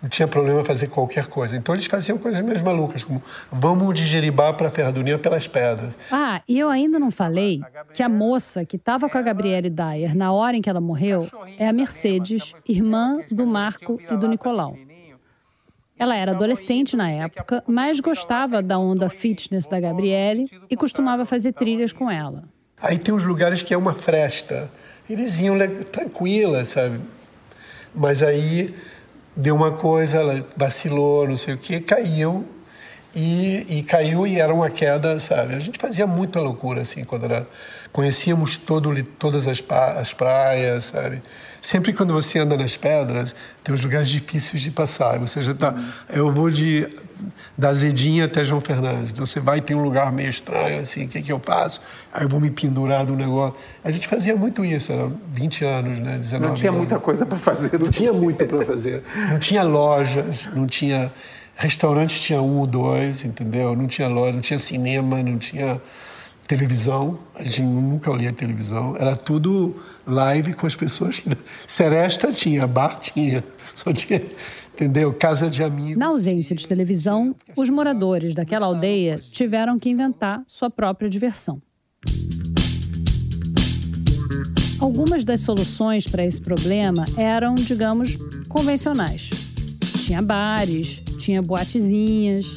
não 0.00 0.08
tinha 0.08 0.26
problema 0.26 0.64
fazer 0.64 0.86
qualquer 0.86 1.26
coisa. 1.26 1.54
Então 1.54 1.74
eles 1.74 1.84
faziam 1.84 2.16
coisas 2.16 2.40
meio 2.40 2.64
malucas, 2.64 3.04
como 3.04 3.22
vamos 3.52 3.94
de 3.94 4.06
Jeribá 4.06 4.54
para 4.54 4.70
Ferradurinha 4.70 5.18
pelas 5.18 5.46
pedras. 5.46 5.98
Ah, 6.10 6.40
e 6.48 6.58
eu 6.58 6.70
ainda 6.70 6.98
não 6.98 7.10
falei 7.10 7.60
que 7.92 8.02
a 8.02 8.08
moça 8.08 8.64
que 8.64 8.76
estava 8.76 9.10
com 9.10 9.18
a 9.18 9.22
Gabriele 9.22 9.68
Dyer 9.68 10.16
na 10.16 10.32
hora 10.32 10.56
em 10.56 10.62
que 10.62 10.70
ela 10.70 10.80
morreu 10.80 11.28
é 11.58 11.68
a 11.68 11.74
Mercedes, 11.74 12.54
irmã 12.66 13.18
do 13.30 13.46
Marco 13.46 14.00
e 14.10 14.16
do 14.16 14.26
Nicolau. 14.26 14.74
Ela 16.00 16.16
era 16.16 16.32
adolescente 16.32 16.96
na 16.96 17.10
época, 17.10 17.62
mas 17.66 18.00
gostava 18.00 18.62
da 18.62 18.78
onda 18.78 19.10
fitness 19.10 19.66
da 19.66 19.78
Gabriele 19.78 20.46
e 20.70 20.74
costumava 20.74 21.26
fazer 21.26 21.52
trilhas 21.52 21.92
com 21.92 22.10
ela. 22.10 22.44
Aí 22.80 22.96
tem 22.96 23.12
uns 23.12 23.22
lugares 23.22 23.62
que 23.62 23.74
é 23.74 23.76
uma 23.76 23.92
fresta. 23.92 24.70
Eles 25.10 25.38
iam 25.40 25.58
tranquila, 25.92 26.64
sabe? 26.64 27.00
Mas 27.94 28.22
aí 28.22 28.74
deu 29.36 29.54
uma 29.54 29.72
coisa, 29.72 30.16
ela 30.16 30.46
vacilou, 30.56 31.28
não 31.28 31.36
sei 31.36 31.52
o 31.52 31.58
quê, 31.58 31.80
caiu. 31.80 32.46
E, 33.14 33.66
e 33.68 33.82
caiu 33.82 34.26
e 34.26 34.38
era 34.38 34.54
uma 34.54 34.70
queda, 34.70 35.18
sabe? 35.18 35.54
A 35.54 35.58
gente 35.58 35.78
fazia 35.80 36.06
muita 36.06 36.40
loucura, 36.40 36.82
assim, 36.82 37.04
quando 37.04 37.24
era... 37.24 37.46
Conhecíamos 37.92 38.56
todo, 38.56 39.02
todas 39.18 39.48
as, 39.48 39.60
as 39.98 40.14
praias, 40.14 40.84
sabe? 40.84 41.20
Sempre 41.60 41.92
quando 41.92 42.14
você 42.14 42.38
anda 42.38 42.56
nas 42.56 42.76
pedras, 42.76 43.34
tem 43.62 43.74
os 43.74 43.82
lugares 43.82 44.08
difíceis 44.08 44.62
de 44.62 44.70
passar. 44.70 45.18
Você 45.18 45.42
já 45.42 45.52
tá. 45.52 45.74
Eu 46.08 46.32
vou 46.32 46.50
de 46.50 46.88
da 47.56 47.72
Zedinha 47.74 48.24
até 48.24 48.42
João 48.42 48.60
Fernandes. 48.60 49.12
Então 49.12 49.26
você 49.26 49.40
vai 49.40 49.60
tem 49.60 49.76
um 49.76 49.82
lugar 49.82 50.10
meio 50.10 50.30
estranho 50.30 50.80
assim. 50.80 51.04
O 51.04 51.08
que 51.08 51.20
que 51.20 51.30
eu 51.30 51.38
faço? 51.38 51.82
Aí 52.12 52.22
eu 52.22 52.28
vou 52.28 52.40
me 52.40 52.50
pendurar 52.50 53.04
no 53.06 53.14
negócio. 53.14 53.54
A 53.84 53.90
gente 53.90 54.08
fazia 54.08 54.34
muito 54.34 54.64
isso. 54.64 54.90
Era 54.90 55.10
20 55.34 55.64
anos, 55.64 56.00
né? 56.00 56.16
19 56.16 56.48
não 56.48 56.54
tinha 56.54 56.70
anos. 56.70 56.78
muita 56.78 56.98
coisa 56.98 57.26
para 57.26 57.36
fazer. 57.36 57.78
Não 57.78 57.90
tinha 57.90 58.12
muito 58.12 58.46
para 58.46 58.64
fazer. 58.64 59.02
Não 59.30 59.38
tinha 59.38 59.62
lojas. 59.62 60.48
Não 60.54 60.66
tinha 60.66 61.12
restaurantes. 61.60 62.20
Tinha 62.20 62.42
um 62.42 62.58
ou 62.58 62.66
dois, 62.66 63.24
entendeu? 63.24 63.76
Não 63.76 63.86
tinha 63.86 64.08
loja. 64.08 64.32
Não 64.32 64.40
tinha 64.40 64.58
cinema. 64.58 65.22
Não 65.22 65.38
tinha 65.38 65.80
televisão, 66.48 67.16
a 67.36 67.44
gente 67.44 67.62
nunca 67.62 68.10
lia 68.10 68.32
televisão, 68.32 68.96
era 68.98 69.14
tudo 69.14 69.76
live 70.04 70.52
com 70.54 70.66
as 70.66 70.74
pessoas. 70.74 71.22
Seresta 71.64 72.32
tinha, 72.32 72.66
bar 72.66 72.98
tinha, 72.98 73.44
só 73.72 73.92
tinha 73.92 74.20
entendeu? 74.74 75.12
Casa 75.12 75.48
de 75.48 75.62
amigos. 75.62 75.96
Na 75.96 76.06
ausência 76.06 76.56
de 76.56 76.66
televisão, 76.66 77.36
os 77.54 77.68
moradores 77.70 78.34
daquela 78.34 78.66
aldeia 78.66 79.20
tiveram 79.30 79.78
que 79.78 79.90
inventar 79.90 80.42
sua 80.46 80.70
própria 80.70 81.08
diversão. 81.08 81.60
Algumas 84.80 85.24
das 85.24 85.40
soluções 85.40 86.08
para 86.08 86.24
esse 86.24 86.40
problema 86.40 87.06
eram, 87.16 87.54
digamos, 87.54 88.16
convencionais. 88.48 89.30
Tinha 90.10 90.22
bares, 90.22 91.00
tinha 91.18 91.40
boatezinhas. 91.40 92.56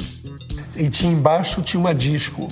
E 0.75 0.89
tinha 0.89 1.11
embaixo 1.11 1.61
tinha 1.61 1.79
uma 1.79 1.93
disco. 1.93 2.47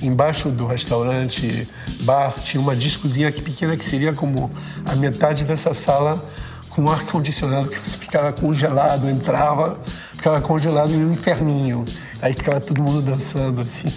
Embaixo 0.00 0.48
do 0.48 0.66
restaurante, 0.66 1.68
bar, 2.04 2.32
tinha 2.42 2.58
uma 2.58 2.74
discozinha 2.74 3.30
pequena 3.30 3.76
que 3.76 3.84
seria 3.84 4.14
como 4.14 4.50
a 4.86 4.96
metade 4.96 5.44
dessa 5.44 5.74
sala 5.74 6.24
com 6.70 6.90
ar 6.90 7.04
condicionado 7.04 7.68
que 7.68 7.78
você 7.78 7.98
ficava 7.98 8.32
congelado, 8.32 9.10
entrava, 9.10 9.78
ficava 10.16 10.40
congelado 10.40 10.90
em 10.94 11.04
um 11.04 11.12
inferninho. 11.12 11.84
Aí 12.22 12.32
ficava 12.32 12.60
todo 12.60 12.80
mundo 12.80 13.02
dançando 13.02 13.60
assim. 13.60 13.92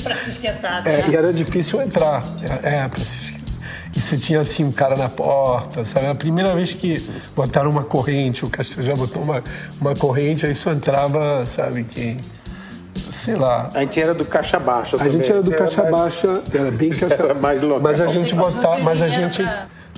Pra 0.00 0.14
se 0.14 0.30
esquentar, 0.30 0.86
É, 0.86 0.98
né? 0.98 1.08
e 1.10 1.16
era 1.16 1.32
difícil 1.32 1.82
entrar. 1.82 2.22
É, 2.62 2.76
é 2.84 2.88
pra 2.88 3.04
se 3.04 3.24
esquentar. 3.24 3.39
E 3.94 4.00
você 4.00 4.16
tinha 4.16 4.40
assim 4.40 4.64
um 4.64 4.72
cara 4.72 4.96
na 4.96 5.08
porta, 5.08 5.84
sabe? 5.84 6.06
A 6.06 6.14
primeira 6.14 6.54
vez 6.54 6.72
que 6.72 7.04
botaram 7.34 7.70
uma 7.70 7.82
corrente, 7.82 8.44
o 8.44 8.50
Castro 8.50 8.82
já 8.82 8.94
botou 8.94 9.22
uma, 9.22 9.42
uma 9.80 9.94
corrente, 9.94 10.46
aí 10.46 10.54
só 10.54 10.72
entrava, 10.72 11.44
sabe, 11.44 11.84
quem. 11.84 12.18
Sei 13.10 13.34
lá. 13.34 13.70
A 13.74 13.80
gente 13.80 14.00
era 14.00 14.14
do 14.14 14.24
caixa 14.24 14.58
baixa 14.58 14.96
A 15.00 15.08
gente 15.08 15.30
era 15.30 15.42
do 15.42 15.50
caixa 15.52 15.82
baixa, 15.84 16.42
era 16.52 16.70
bem 16.70 16.90
caixa 16.94 17.14
Era 17.14 17.34
mais 17.34 17.60
local. 17.62 17.80
Mas 17.80 18.00
a 18.00 18.06
gente 18.06 18.34
botava, 18.34 18.78
mas 18.78 19.02
a 19.02 19.08
gente 19.08 19.42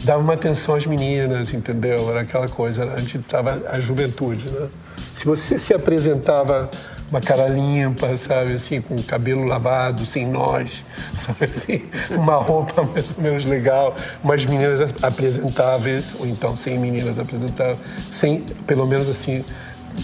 dava 0.05 0.21
uma 0.21 0.35
atenção 0.35 0.75
às 0.75 0.87
meninas, 0.87 1.53
entendeu? 1.53 2.11
Era 2.11 2.23
aquela 2.23 2.49
coisa, 2.49 2.85
a 2.85 3.01
gente 3.01 3.19
tava 3.21 3.63
a 3.69 3.79
juventude, 3.79 4.49
né? 4.49 4.69
Se 5.13 5.27
você 5.27 5.59
se 5.59 5.75
apresentava 5.75 6.71
uma 7.13 7.21
cara 7.21 7.47
limpa, 7.47 8.17
sabe, 8.17 8.55
assim, 8.55 8.81
com 8.81 8.97
o 8.97 9.03
cabelo 9.03 9.45
lavado, 9.45 10.03
sem 10.03 10.27
nós, 10.27 10.83
sabe 11.15 11.45
assim, 11.45 11.83
uma 12.11 12.37
roupa 12.37 12.83
mais 12.85 13.13
ou 13.15 13.23
menos 13.23 13.45
legal, 13.45 13.95
umas 14.25 14.47
meninas 14.47 14.95
apresentáveis, 15.03 16.17
ou 16.19 16.27
então 16.27 16.57
sem 16.57 16.79
meninas 16.79 17.19
apresentáveis, 17.19 17.79
sem, 18.11 18.41
pelo 18.67 18.87
menos 18.87 19.11
assim, 19.11 19.45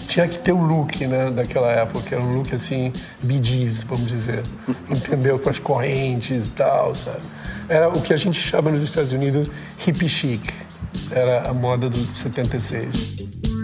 tinha 0.07 0.27
que 0.27 0.37
ter 0.37 0.51
o 0.51 0.61
look, 0.61 1.07
né, 1.07 1.31
daquela 1.31 1.71
época, 1.71 2.13
era 2.13 2.23
um 2.23 2.31
look 2.31 2.53
assim, 2.53 2.93
bidis, 3.23 3.81
vamos 3.81 4.05
dizer, 4.05 4.43
entendeu? 4.87 5.39
Com 5.39 5.49
as 5.49 5.57
correntes 5.57 6.45
e 6.45 6.49
tal, 6.49 6.93
sabe? 6.93 7.23
Era 7.67 7.89
o 7.89 8.01
que 8.01 8.13
a 8.13 8.17
gente 8.17 8.39
chama 8.39 8.69
nos 8.69 8.83
Estados 8.83 9.13
Unidos 9.13 9.49
hippie 9.79 10.07
chic, 10.07 10.53
era 11.11 11.49
a 11.49 11.53
moda 11.53 11.89
do 11.89 12.09
76. 12.15 12.87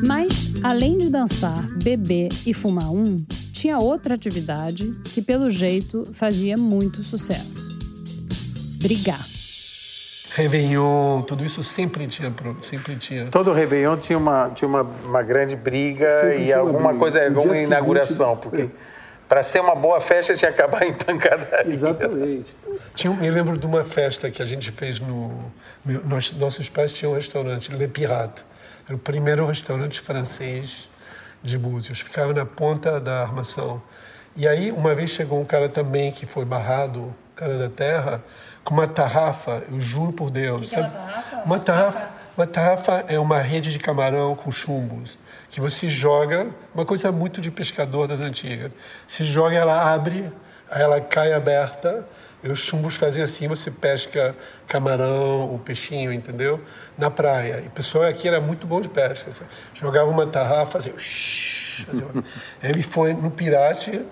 Mas, 0.06 0.50
além 0.62 0.98
de 0.98 1.10
dançar, 1.10 1.64
beber 1.82 2.30
e 2.46 2.54
fumar 2.54 2.92
um, 2.92 3.26
tinha 3.54 3.80
outra 3.80 4.14
atividade 4.16 4.92
que, 5.06 5.22
pelo 5.22 5.50
jeito, 5.50 6.08
fazia 6.12 6.58
muito 6.58 7.02
sucesso: 7.04 7.70
brigar. 8.80 9.26
Réveillon, 10.32 11.22
tudo 11.22 11.46
isso 11.46 11.64
sempre 11.64 12.06
tinha, 12.08 12.34
sempre 12.60 12.98
tinha. 12.98 13.28
Todo 13.28 13.54
Réveillon 13.54 13.96
tinha 13.98 14.18
uma, 14.18 14.50
tinha 14.50 14.68
uma, 14.68 14.82
uma 14.82 15.24
grande 15.24 15.56
briga 15.56 16.10
Sempre 16.22 16.46
e 16.48 16.54
alguma 16.54 16.90
briga. 16.90 17.00
coisa, 17.00 17.26
alguma 17.26 17.58
inauguração, 17.58 18.36
seguinte- 18.36 18.42
porque 18.44 18.70
para 19.28 19.42
ser 19.44 19.60
uma 19.60 19.76
boa 19.76 20.00
festa 20.00 20.36
tinha 20.36 20.52
que 20.52 20.62
acabar 20.62 20.84
em 20.86 20.94
tancadaria. 20.94 21.74
Exatamente. 21.74 22.56
Tinha, 22.94 23.14
me 23.14 23.30
lembro 23.30 23.58
de 23.58 23.66
uma 23.66 23.84
festa 23.84 24.30
que 24.30 24.42
a 24.42 24.46
gente 24.46 24.72
fez 24.72 25.00
no. 25.00 25.52
meu- 25.84 26.06
nós- 26.06 26.32
nossos 26.34 26.70
pais 26.70 26.94
tinham 26.94 27.12
um 27.14 27.16
restaurante, 27.16 27.72
Le 27.72 27.88
Pirate. 27.88 28.44
Era 28.88 28.96
o 28.96 29.00
primeiro 29.00 29.46
restaurante 29.48 30.00
francês 30.00 30.88
de 31.42 31.58
Búzios. 31.58 32.00
Ficava 32.02 32.34
na 32.34 32.46
ponta 32.46 33.00
da 33.00 33.22
armação. 33.24 33.82
E 34.36 34.48
aí, 34.48 34.72
uma 34.72 34.94
vez 34.94 35.10
chegou 35.12 35.40
um 35.42 35.46
cara 35.46 35.70
também 35.70 36.12
que 36.12 36.26
foi 36.26 36.44
barrado, 36.46 37.14
cara 37.36 37.58
da 37.58 37.70
terra, 37.70 38.24
com 38.64 38.74
uma 38.74 38.88
tarrafa, 38.88 39.64
eu 39.72 39.80
juro 39.80 40.12
por 40.12 40.30
Deus. 40.30 40.70
sabe? 40.72 40.88
Uma 40.88 41.00
tarrafa. 41.00 41.44
Uma 41.46 41.60
tarrafa 41.60 42.10
é 43.08 43.18
uma 43.20 43.40
rede 43.40 43.72
de 43.72 43.80
camarão 43.80 44.36
com 44.36 44.52
chumbos 44.52 45.18
que 45.50 45.62
você 45.62 45.88
joga, 45.88 46.48
uma 46.74 46.86
coisa 46.86 47.12
muito 47.12 47.40
de 47.40 47.50
pescador 47.50 48.08
das 48.08 48.20
antigas. 48.20 48.72
Você 49.08 49.24
joga, 49.24 49.56
ela 49.56 49.94
abre, 49.94 50.30
ela 50.70 51.00
cai 51.00 51.32
aberta, 51.32 52.06
e 52.44 52.50
os 52.52 52.60
chumbos 52.60 52.96
fazem 52.96 53.24
assim, 53.24 53.48
você 53.48 53.72
pesca 53.72 54.36
camarão, 54.68 55.54
o 55.56 55.58
peixinho, 55.60 56.12
entendeu? 56.12 56.60
Na 56.98 57.10
praia. 57.10 57.62
E 57.64 57.68
o 57.68 57.72
pessoal 57.72 58.04
aqui 58.04 58.28
era 58.28 58.42
muito 58.42 58.68
bom 58.68 58.82
de 58.82 58.90
pesca. 58.90 59.30
Jogava 59.74 60.10
uma 60.10 60.28
tarrafa, 60.28 60.74
fazia... 60.80 60.94
shhh, 60.98 61.86
fazia 61.86 62.06
uma- 62.06 62.24
Ele 62.62 62.84
foi 62.84 63.14
no 63.14 63.32
pirate 63.32 64.06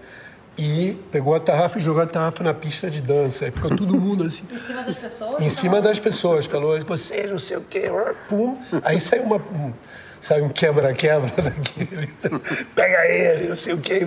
e 0.57 0.97
pegou 1.11 1.33
a 1.33 1.39
tarrafa 1.39 1.79
e 1.79 1.81
jogou 1.81 2.03
a 2.03 2.07
tarrafa 2.07 2.43
na 2.43 2.53
pista 2.53 2.89
de 2.89 3.01
dança. 3.01 3.45
Aí 3.45 3.51
ficou 3.51 3.75
todo 3.75 3.99
mundo 3.99 4.23
assim. 4.23 4.43
Em 4.53 4.59
cima 4.59 4.83
das 4.83 4.97
pessoas? 4.97 5.41
Em 5.41 5.49
cima 5.49 5.81
das 5.81 5.99
pessoas, 5.99 6.45
falou, 6.45 6.79
você 6.81 7.27
não 7.27 7.39
sei 7.39 7.57
o 7.57 7.61
quê, 7.61 7.83
pum. 8.29 8.55
Aí 8.83 8.99
saiu 8.99 9.23
uma, 9.23 9.37
um, 9.37 9.73
sabe, 10.21 10.41
um 10.41 10.49
quebra-quebra 10.49 11.29
daquele. 11.41 12.07
Pega 12.75 13.07
ele, 13.07 13.49
não 13.49 13.55
sei 13.55 13.73
o 13.73 13.79
quê. 13.79 14.01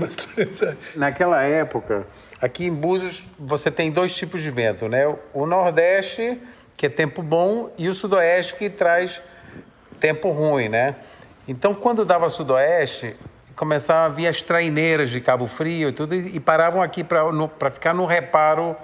Naquela 0.95 1.43
época, 1.43 2.07
aqui 2.41 2.67
em 2.67 2.73
Búzios, 2.73 3.25
você 3.39 3.71
tem 3.71 3.91
dois 3.91 4.15
tipos 4.15 4.41
de 4.41 4.51
vento, 4.51 4.89
né? 4.89 5.07
O 5.35 5.47
Nordeste, 5.47 6.41
que 6.77 6.87
é 6.87 6.89
tempo 6.89 7.23
bom, 7.23 7.71
e 7.77 7.89
o 7.89 7.95
Sudoeste, 7.95 8.55
que 8.55 8.71
traz 8.71 9.21
tempo 9.99 10.31
ruim, 10.31 10.69
né? 10.69 10.95
Então, 11.49 11.75
quando 11.75 12.05
dava 12.05 12.29
Sudoeste, 12.29 13.17
começavam 13.57 14.05
a 14.05 14.09
vir 14.11 14.27
as 14.29 14.43
traineiras 14.43 15.11
de 15.11 15.21
Cabo 15.21 15.49
Frio 15.49 15.89
e 15.89 15.93
tudo, 15.93 16.15
e 16.15 16.39
paravam 16.39 16.83
aqui 16.83 17.03
para 17.03 17.71
ficar 17.71 17.95
no 17.95 18.05
reparo 18.05 18.77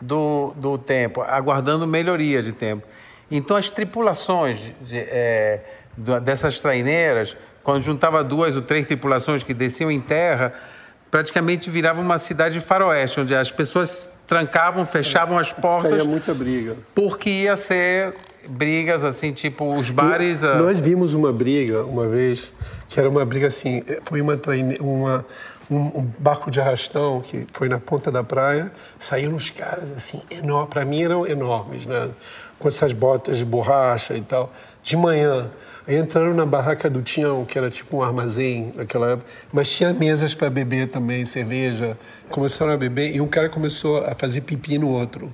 do, 0.00 0.54
do 0.56 0.78
tempo, 0.78 1.20
aguardando 1.22 1.86
melhoria 1.86 2.42
de 2.42 2.52
tempo. 2.52 2.86
Então, 3.30 3.56
as 3.56 3.70
tripulações 3.70 4.58
de, 4.80 4.98
é, 4.98 5.60
dessas 6.22 6.60
traineiras, 6.60 7.36
quando 7.62 7.82
juntava 7.82 8.22
duas 8.22 8.54
ou 8.54 8.62
três 8.62 8.86
tripulações 8.86 9.42
que 9.42 9.52
desciam 9.52 9.90
em 9.90 10.00
terra, 10.00 10.54
praticamente 11.10 11.68
virava 11.68 12.00
uma 12.00 12.18
cidade 12.18 12.54
de 12.54 12.60
faroeste, 12.64 13.20
onde 13.20 13.34
as 13.34 13.50
pessoas 13.50 14.08
trancavam, 14.26 14.86
fechavam 14.86 15.38
as 15.38 15.52
portas, 15.52 15.90
Saía 15.90 16.04
muita 16.04 16.32
briga. 16.32 16.76
porque 16.94 17.28
ia 17.28 17.56
ser 17.56 18.14
brigas 18.48 19.04
assim, 19.04 19.32
tipo 19.32 19.74
os 19.74 19.90
bares. 19.90 20.44
ah, 20.44 20.56
Nós 20.56 20.80
vimos 20.80 21.14
uma 21.14 21.32
briga 21.32 21.84
uma 21.84 22.06
vez, 22.06 22.52
que 22.88 22.98
era 22.98 23.08
uma 23.08 23.24
briga 23.24 23.46
assim, 23.46 23.82
foi 24.04 24.20
uma, 24.20 24.34
uma 24.80 25.24
um, 25.70 26.00
um 26.00 26.10
barco 26.18 26.50
de 26.50 26.60
arrastão 26.60 27.20
que 27.20 27.46
foi 27.52 27.68
na 27.68 27.78
ponta 27.78 28.10
da 28.10 28.22
praia, 28.22 28.70
saíram 28.98 29.34
uns 29.34 29.50
caras 29.50 29.90
assim, 29.96 30.20
enormes, 30.30 30.70
para 30.70 30.84
mim 30.84 31.02
eram 31.02 31.26
enormes, 31.26 31.86
né? 31.86 32.10
Com 32.58 32.68
essas 32.68 32.92
botas 32.92 33.38
de 33.38 33.44
borracha 33.44 34.14
e 34.14 34.20
tal, 34.20 34.52
de 34.82 34.96
manhã. 34.96 35.50
Aí 35.86 35.96
entraram 35.98 36.32
na 36.32 36.46
barraca 36.46 36.88
do 36.88 37.02
Tião, 37.02 37.44
que 37.44 37.58
era 37.58 37.68
tipo 37.68 37.96
um 37.96 38.02
armazém 38.02 38.72
naquela 38.76 39.12
época, 39.12 39.28
mas 39.52 39.68
tinha 39.68 39.92
mesas 39.92 40.32
para 40.32 40.48
beber 40.48 40.88
também, 40.88 41.24
cerveja. 41.24 41.98
Começaram 42.30 42.72
a 42.72 42.76
beber 42.76 43.16
e 43.16 43.20
um 43.20 43.26
cara 43.26 43.48
começou 43.48 43.98
a 44.04 44.14
fazer 44.14 44.42
pipi 44.42 44.78
no 44.78 44.88
outro. 44.90 45.32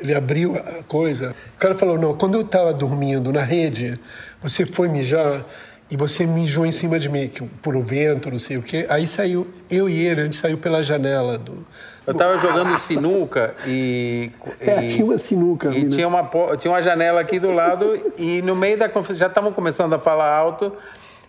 Ele 0.00 0.14
abriu 0.14 0.56
a 0.56 0.82
coisa. 0.84 1.34
O 1.54 1.58
cara 1.58 1.74
falou: 1.74 1.98
Não, 1.98 2.14
quando 2.14 2.34
eu 2.34 2.40
estava 2.42 2.72
dormindo 2.72 3.32
na 3.32 3.42
rede, 3.42 3.98
você 4.42 4.64
foi 4.66 4.88
mijar 4.88 5.44
e 5.90 5.96
você 5.96 6.24
mijou 6.24 6.64
em 6.64 6.70
cima 6.72 6.98
de 6.98 7.08
mim, 7.08 7.28
que- 7.28 7.42
por 7.60 7.74
o 7.76 7.82
vento, 7.82 8.30
não 8.30 8.38
sei 8.38 8.56
o 8.56 8.62
quê. 8.62 8.86
Aí 8.88 9.06
saiu, 9.06 9.48
eu 9.68 9.88
e 9.88 10.00
ele, 10.06 10.20
a 10.20 10.24
gente 10.24 10.36
saiu 10.36 10.56
pela 10.56 10.82
janela 10.82 11.36
do. 11.36 11.66
Eu 12.06 12.14
tava 12.14 12.38
jogando 12.38 12.78
sinuca 12.78 13.54
e. 13.66 14.30
É, 14.60 14.84
e- 14.84 14.88
tinha 14.88 15.04
uma 15.04 15.18
sinuca. 15.18 15.68
E 15.70 15.82
né? 15.84 15.88
tinha 15.88 16.06
uma, 16.08 16.28
tinha 16.56 16.72
uma 16.72 16.80
janela 16.82 17.20
aqui 17.20 17.38
do 17.38 17.50
lado 17.50 18.12
e 18.16 18.40
no 18.42 18.54
meio 18.56 18.78
da 18.78 18.88
conversa 18.88 19.14
já 19.16 19.26
estavam 19.26 19.52
começando 19.52 19.92
a 19.94 19.98
falar 19.98 20.32
alto 20.32 20.72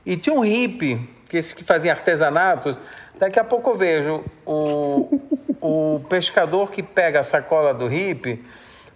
e 0.05 0.15
tinha 0.15 0.35
um 0.35 0.39
hippie, 0.41 1.09
que 1.29 1.37
esse 1.37 1.55
que 1.55 1.63
fazia 1.63 1.91
artesanatos. 1.91 2.77
Daqui 3.19 3.39
a 3.39 3.43
pouco 3.43 3.69
eu 3.69 3.75
vejo 3.75 4.23
o, 4.45 5.19
o 5.61 6.01
pescador 6.09 6.71
que 6.71 6.81
pega 6.81 7.19
a 7.19 7.23
sacola 7.23 7.73
do 7.73 7.87
hippie, 7.87 8.43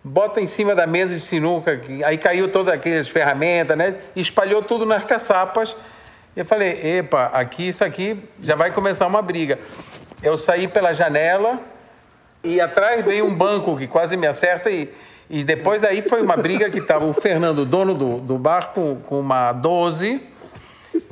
bota 0.08 0.40
em 0.40 0.46
cima 0.46 0.76
da 0.76 0.86
mesa 0.86 1.16
de 1.16 1.20
sinuca, 1.20 1.82
aí 2.06 2.16
caiu 2.16 2.48
todas 2.48 2.76
aquelas 2.76 3.08
ferramentas, 3.08 3.76
né? 3.76 3.98
Espalhou 4.16 4.62
tudo 4.62 4.86
nas 4.86 5.04
caçapas. 5.04 5.76
E 6.36 6.42
eu 6.42 6.46
falei, 6.46 6.80
epa, 6.98 7.32
aqui 7.34 7.70
isso 7.70 7.84
aqui 7.84 8.24
já 8.40 8.56
vai 8.56 8.70
começar 8.70 9.08
uma 9.08 9.24
briga. 9.24 9.58
Eu 10.22 10.38
saí 10.38 10.68
pela 10.68 10.94
janela, 10.94 11.60
e 12.44 12.62
atrás 12.62 13.04
veio 13.04 13.26
um 13.26 13.34
banco 13.34 13.76
que 13.76 13.88
quase 13.88 14.16
me 14.16 14.28
acerta 14.28 14.70
e, 14.70 14.94
e 15.28 15.44
depois 15.44 15.84
aí 15.84 16.04
foi 16.04 16.22
uma 16.22 16.38
briga 16.38 16.70
que 16.70 16.78
estava 16.78 17.04
o 17.04 17.12
Fernando, 17.12 17.66
dono 17.66 17.96
do, 17.96 18.20
do 18.20 18.38
bar, 18.38 18.74
com, 18.74 18.98
com 18.98 19.20
uma 19.20 19.52
12 19.54 20.22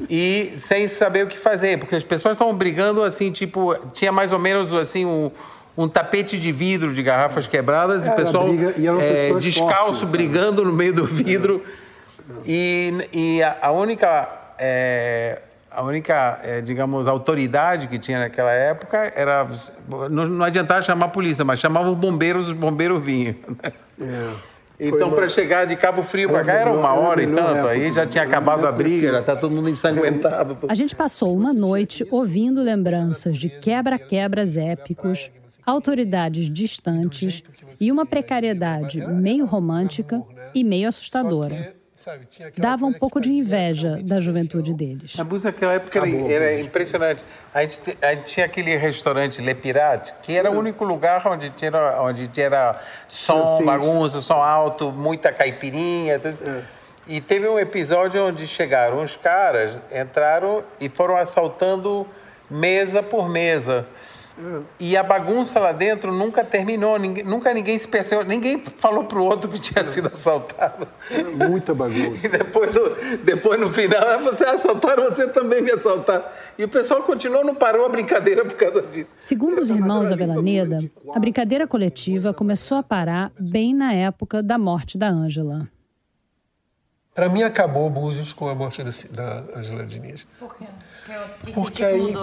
e 0.08 0.54
sem 0.56 0.88
saber 0.88 1.26
o 1.26 1.28
que 1.28 1.38
fazer, 1.38 1.80
porque 1.80 1.96
as 1.96 2.04
pessoas 2.04 2.36
estavam 2.36 2.56
brigando 2.56 3.02
assim, 3.02 3.32
tipo, 3.32 3.76
tinha 3.92 4.12
mais 4.12 4.32
ou 4.32 4.38
menos 4.38 4.72
assim 4.72 5.04
um, 5.04 5.32
um 5.78 5.88
tapete 5.88 6.38
de 6.38 6.52
vidro 6.52 6.94
de 6.94 7.02
garrafas 7.02 7.48
quebradas 7.48 8.06
e 8.06 8.10
o 8.10 8.12
Era 8.12 8.16
pessoal 8.16 8.48
briga- 8.48 8.74
e 8.78 8.98
pessoas 8.98 9.44
descalço 9.44 9.74
fortes, 9.76 10.02
né? 10.04 10.12
brigando 10.12 10.64
no 10.66 10.74
meio 10.74 10.94
do 10.94 11.06
vidro 11.06 11.64
e, 12.46 13.08
e 13.12 13.44
a, 13.44 13.58
a 13.64 13.72
única 13.72 14.30
eh, 14.60 15.42
a 15.76 15.82
única, 15.82 16.40
é, 16.44 16.62
digamos, 16.62 17.08
autoridade 17.08 17.88
que 17.88 17.98
tinha 17.98 18.20
naquela 18.20 18.52
época 18.52 19.12
era. 19.16 19.48
Não, 19.90 20.28
não 20.28 20.46
adiantava 20.46 20.84
chamar 20.84 21.08
a 21.08 21.10
polícia, 21.10 21.44
mas 21.44 21.60
chamavam 21.60 21.94
os 21.94 21.98
bombeiros, 21.98 22.48
os 22.48 22.54
bombeiros 22.54 23.02
vinham. 23.04 23.36
É. 24.00 24.53
Então, 24.80 25.10
uma... 25.10 25.16
para 25.16 25.30
chegar 25.30 25.66
de 25.66 25.76
Cabo 25.76 26.02
Frio 26.02 26.30
para 26.30 26.44
cá 26.44 26.54
era 26.54 26.72
uma 26.72 26.94
hora 26.94 27.22
e 27.22 27.28
tanto. 27.28 27.68
Aí 27.68 27.92
já 27.94 28.06
tinha 28.06 28.24
acabado 28.24 28.66
a 28.66 28.72
briga, 28.72 29.12
já 29.12 29.20
está 29.20 29.36
todo 29.36 29.56
mundo 29.56 29.70
ensanguentado. 29.70 30.58
A 30.68 30.76
gente 30.76 30.96
passou 30.96 31.36
uma 31.36 31.54
noite 31.54 32.06
ouvindo 32.10 32.62
lembranças 32.62 33.38
de 33.38 33.50
quebra-quebras 33.50 34.58
épicos, 34.58 35.32
autoridades 35.66 36.50
distantes 36.50 37.44
e 37.80 37.92
uma 37.92 38.06
precariedade 38.06 39.06
meio 39.08 39.46
romântica 39.46 40.22
e 40.54 40.64
meio 40.64 40.88
assustadora. 40.88 41.74
Dava 42.58 42.86
um 42.86 42.94
pouco 42.94 43.22
de 43.22 43.32
inveja 43.32 44.00
da 44.04 44.20
juventude 44.20 44.74
deles. 44.74 45.20
A 45.20 45.24
música 45.24 45.52
naquela 45.52 45.74
época 45.74 46.00
era, 46.00 46.32
era 46.32 46.60
impressionante. 46.60 47.24
A 47.54 47.62
gente, 47.62 47.98
a 48.02 48.16
gente, 48.16 48.26
tinha 48.26 48.46
aquele 48.46 48.76
restaurante 48.76 49.42
Le 49.42 49.54
Pirate, 49.54 50.14
que 50.24 50.36
era 50.36 50.50
o 50.50 50.58
único 50.58 50.84
lugar 50.84 51.26
onde 51.28 51.52
tinha, 51.52 51.72
onde 52.02 52.28
tinha 52.28 52.76
som, 53.08 53.64
bagunça, 53.64 54.22
som 54.22 54.42
alto, 54.42 54.92
muita 54.92 55.32
caipirinha. 55.32 56.20
Tudo. 56.20 56.38
É. 56.50 56.64
E 57.06 57.20
teve 57.20 57.48
um 57.48 57.60
episódio 57.60 58.26
onde 58.26 58.48
chegaram 58.48 59.02
uns 59.02 59.18
caras, 59.18 59.80
entraram 59.92 60.64
e 60.80 60.88
foram 60.88 61.18
assaltando 61.18 62.08
mesa 62.50 63.04
por 63.04 63.30
mesa. 63.30 63.86
E 64.80 64.98
a 64.98 65.04
bagunça 65.04 65.60
lá 65.60 65.72
dentro 65.72 66.12
nunca 66.12 66.44
terminou, 66.44 66.98
ninguém, 66.98 67.24
nunca 67.24 67.54
ninguém 67.54 67.78
se 67.78 67.88
percebeu, 67.88 68.26
ninguém 68.26 68.62
falou 68.76 69.04
pro 69.04 69.24
outro 69.24 69.50
que 69.50 69.60
tinha 69.60 69.84
sido 69.84 70.08
assaltado. 70.08 70.88
Muita 71.50 71.74
bagunça. 71.74 72.24
E 72.24 72.30
depois, 72.30 72.72
do, 72.72 72.96
depois 73.24 73.60
no 73.60 73.72
final, 73.72 74.02
ah, 74.02 74.18
você 74.18 74.46
assaltaram, 74.46 75.04
você 75.10 75.28
também 75.28 75.62
me 75.62 75.72
assaltaram. 75.72 76.24
E 76.58 76.64
o 76.64 76.70
pessoal 76.70 77.04
continuou, 77.04 77.44
não 77.44 77.56
parou 77.56 77.86
a 77.86 77.90
brincadeira 77.90 78.46
por 78.46 78.56
causa 78.56 78.82
disso. 78.82 79.10
Segundo 79.18 79.60
os 79.60 79.70
irmãos 79.70 80.10
Avelaneda, 80.10 80.80
a 81.14 81.20
brincadeira 81.20 81.68
coletiva 81.68 82.34
começou 82.34 82.78
a 82.78 82.84
parar 82.84 83.32
bem 83.40 83.74
na 83.74 83.94
época 83.94 84.42
da 84.42 84.58
morte 84.58 84.98
da 84.98 85.10
Ângela. 85.10 85.68
Para 87.14 87.30
mim, 87.30 87.44
acabou 87.44 87.90
Búzios 87.90 88.34
com 88.34 88.48
a 88.48 88.56
morte 88.56 88.82
da 89.12 89.44
Ângela 89.56 89.86
Diniz. 89.86 90.26
Por 90.40 90.56
quê? 90.56 90.66
Porque 91.54 91.84
aí 91.84 92.14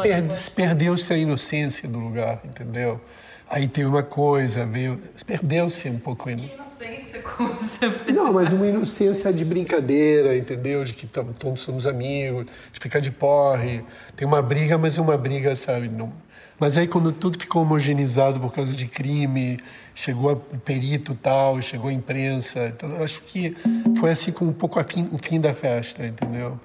perdeu-se 0.54 1.12
a 1.12 1.16
inocência 1.16 1.88
do 1.88 1.98
lugar, 2.00 2.40
entendeu? 2.44 3.00
Aí 3.48 3.68
teve 3.68 3.88
uma 3.88 4.02
coisa, 4.02 4.66
veio, 4.66 5.00
perdeu-se 5.26 5.88
um 5.88 5.98
pouco. 5.98 6.24
Que 6.24 6.32
inocência, 6.32 7.22
como 7.22 7.54
você 7.54 8.12
Não, 8.12 8.32
mas 8.32 8.52
uma 8.52 8.66
inocência 8.66 9.32
de 9.32 9.44
brincadeira, 9.44 10.36
entendeu? 10.36 10.82
De 10.82 10.92
que 10.92 11.06
todos 11.06 11.60
somos 11.60 11.86
amigos, 11.86 12.46
de 12.72 12.80
ficar 12.80 13.00
de 13.00 13.12
porre. 13.12 13.84
Tem 14.16 14.26
uma 14.26 14.42
briga, 14.42 14.76
mas 14.76 14.98
é 14.98 15.00
uma 15.00 15.16
briga, 15.16 15.54
sabe? 15.54 15.88
Não... 15.88 16.12
Mas 16.60 16.76
aí 16.76 16.86
quando 16.86 17.10
tudo 17.10 17.38
ficou 17.40 17.62
homogeneizado 17.62 18.38
por 18.38 18.52
causa 18.52 18.74
de 18.74 18.86
crime, 18.86 19.58
chegou 19.94 20.32
o 20.32 20.58
perito 20.58 21.14
tal, 21.14 21.60
chegou 21.62 21.88
a 21.88 21.92
imprensa, 21.92 22.66
então 22.68 23.02
acho 23.02 23.22
que 23.22 23.56
foi 23.98 24.10
assim 24.10 24.30
com 24.30 24.44
um 24.44 24.52
pouco 24.52 24.78
a 24.78 24.84
fim, 24.84 25.08
o 25.10 25.16
fim 25.16 25.40
da 25.40 25.54
festa, 25.54 26.06
entendeu? 26.06 26.60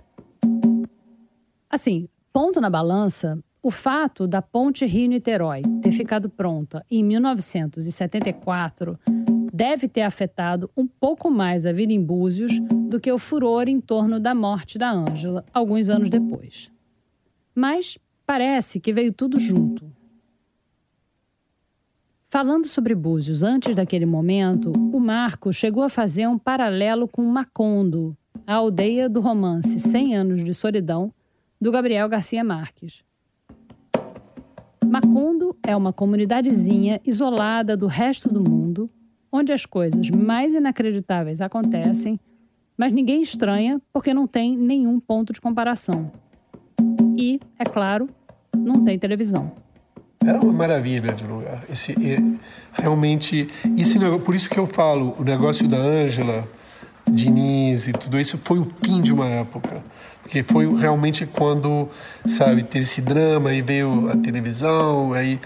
Assim, 1.70 2.10
ponto 2.34 2.60
na 2.60 2.70
balança, 2.70 3.40
o 3.64 3.72
fato 3.72 4.28
da 4.28 4.42
ponte 4.42 4.86
Rio-Niterói 4.86 5.62
ter 5.82 5.92
ficado 5.92 6.30
pronta 6.30 6.84
em 6.92 7.02
1974 7.02 9.00
deve 9.54 9.88
ter 9.88 10.02
afetado 10.02 10.70
um 10.76 10.86
pouco 10.86 11.32
mais 11.32 11.66
a 11.66 11.72
vida 11.72 11.94
em 11.94 12.04
Búzios 12.04 12.60
do 12.90 13.00
que 13.00 13.10
o 13.10 13.18
furor 13.18 13.70
em 13.70 13.80
torno 13.80 14.20
da 14.20 14.36
morte 14.36 14.78
da 14.78 14.92
Ângela, 14.92 15.46
alguns 15.54 15.88
anos 15.88 16.10
depois. 16.10 16.70
Mas 17.56 17.98
parece 18.26 18.80
que 18.80 18.92
veio 18.92 19.14
tudo 19.14 19.40
junto. 19.40 19.86
Falando 22.24 22.66
sobre 22.66 22.96
Búzios 22.96 23.44
antes 23.44 23.76
daquele 23.76 24.06
momento, 24.06 24.74
o 24.92 25.00
Marco 25.00 25.54
chegou 25.54 25.84
a 25.84 25.90
fazer 25.90 26.28
um 26.28 26.38
paralelo 26.38 27.08
com 27.08 27.24
Macondo, 27.24 28.18
a 28.46 28.56
aldeia 28.56 29.08
do 29.08 29.22
romance 29.22 29.80
Cem 29.80 30.16
Anos 30.16 30.44
de 30.44 30.54
Solidão, 30.54 31.14
do 31.62 31.72
Gabriel 31.72 32.10
Garcia 32.10 32.44
Marques. 32.44 33.06
Macondo 34.86 35.56
é 35.64 35.76
uma 35.76 35.94
comunidadezinha 35.94 37.00
isolada 37.06 37.78
do 37.78 37.88
resto 37.88 38.28
do 38.28 38.42
mundo, 38.42 38.88
onde 39.32 39.54
as 39.54 39.66
coisas 39.66 40.10
mais 40.10 40.54
inacreditáveis 40.54 41.42
acontecem, 41.42 42.20
mas 42.78 42.92
ninguém 42.92 43.22
estranha 43.22 43.82
porque 43.94 44.14
não 44.14 44.28
tem 44.28 44.58
nenhum 44.58 45.00
ponto 45.00 45.32
de 45.32 45.40
comparação. 45.40 46.12
E, 47.18 47.40
é 47.58 47.64
claro, 47.64 48.10
não 48.56 48.84
tem 48.84 49.00
televisão. 49.00 49.52
Era 50.26 50.40
uma 50.40 50.52
maravilha 50.52 51.14
de 51.14 51.24
lugar. 51.26 51.64
Esse, 51.70 51.96
realmente, 52.74 53.50
esse, 53.78 54.00
por 54.24 54.34
isso 54.34 54.50
que 54.50 54.58
eu 54.58 54.66
falo, 54.66 55.16
o 55.20 55.24
negócio 55.24 55.68
da 55.68 55.78
Ângela, 55.78 56.48
Diniz 57.08 57.88
e 57.88 57.94
tudo 57.94 58.20
isso 58.20 58.40
foi 58.44 58.58
o 58.60 58.68
fim 58.84 59.02
de 59.02 59.14
uma 59.14 59.28
época. 59.28 59.84
Porque 60.24 60.42
foi 60.42 60.74
realmente 60.76 61.26
quando, 61.28 61.88
sabe, 62.26 62.64
teve 62.64 62.84
esse 62.84 63.00
drama, 63.00 63.52
aí 63.52 63.62
veio 63.62 64.10
a 64.10 64.18
televisão, 64.18 65.14
aí, 65.14 65.40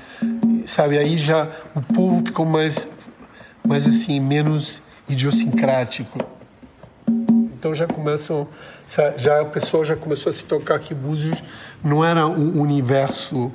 sabe, 0.66 0.98
aí 0.98 1.18
já 1.18 1.50
o 1.76 1.82
povo 1.82 2.24
ficou 2.26 2.46
mais, 2.46 2.88
mais 3.68 3.86
assim, 3.86 4.22
menos 4.22 4.82
idiosincrático. 5.10 6.18
Então 7.60 7.76
já 7.76 7.86
começam, 7.86 8.48
já 9.18 9.42
a 9.42 9.46
pessoa 9.46 9.84
já 9.84 9.96
começou 9.96 10.30
a 10.30 10.34
se 10.34 10.44
tocar 10.44 10.80
que 10.80 10.94
Búzios 10.94 11.42
não 11.84 12.04
era 12.04 12.28
um 12.28 12.60
universo 12.60 13.52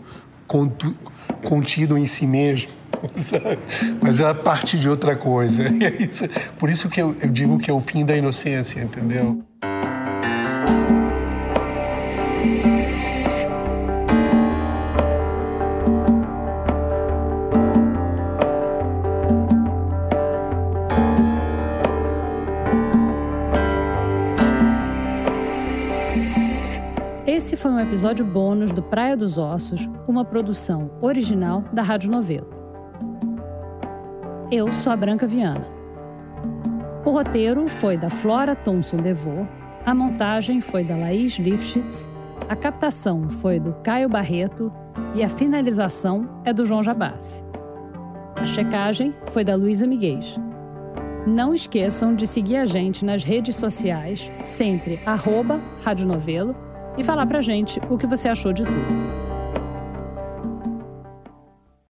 contido 1.42 1.98
em 1.98 2.06
si 2.06 2.26
mesmo, 2.26 2.72
sabe? 3.18 3.58
mas 4.00 4.20
era 4.20 4.34
parte 4.34 4.78
de 4.78 4.88
outra 4.88 5.16
coisa. 5.16 5.64
É 5.82 6.50
por 6.58 6.70
isso 6.70 6.88
que 6.88 7.00
eu, 7.00 7.14
eu 7.20 7.30
digo 7.30 7.58
que 7.58 7.70
é 7.70 7.74
o 7.74 7.80
fim 7.80 8.04
da 8.04 8.16
inocência, 8.16 8.80
entendeu? 8.80 9.42
Esse 27.44 27.58
foi 27.58 27.72
um 27.72 27.78
episódio 27.78 28.24
bônus 28.24 28.72
do 28.72 28.82
Praia 28.82 29.14
dos 29.14 29.36
Ossos, 29.36 29.86
uma 30.08 30.24
produção 30.24 30.90
original 31.02 31.62
da 31.74 31.82
Rádio 31.82 32.10
Novelo. 32.10 32.48
Eu 34.50 34.72
sou 34.72 34.90
a 34.90 34.96
Branca 34.96 35.26
Viana. 35.26 35.66
O 37.04 37.10
roteiro 37.10 37.68
foi 37.68 37.98
da 37.98 38.08
Flora 38.08 38.56
Thomson 38.56 38.96
Devô, 38.96 39.46
a 39.84 39.94
montagem 39.94 40.62
foi 40.62 40.84
da 40.84 40.96
Laís 40.96 41.38
Lifshitz, 41.38 42.08
a 42.48 42.56
captação 42.56 43.28
foi 43.28 43.60
do 43.60 43.74
Caio 43.84 44.08
Barreto 44.08 44.72
e 45.14 45.22
a 45.22 45.28
finalização 45.28 46.26
é 46.46 46.52
do 46.52 46.64
João 46.64 46.82
Jabassi. 46.82 47.44
A 48.36 48.46
checagem 48.46 49.14
foi 49.26 49.44
da 49.44 49.54
Luísa 49.54 49.86
Miguez. 49.86 50.40
Não 51.26 51.52
esqueçam 51.52 52.14
de 52.14 52.26
seguir 52.26 52.56
a 52.56 52.64
gente 52.64 53.04
nas 53.04 53.22
redes 53.22 53.56
sociais, 53.56 54.32
sempre 54.42 54.98
arroba 55.04 55.60
e 56.96 57.04
falar 57.04 57.26
pra 57.26 57.40
gente 57.40 57.80
o 57.88 57.96
que 57.98 58.06
você 58.06 58.28
achou 58.28 58.52
de 58.52 58.64
tudo. 58.64 59.13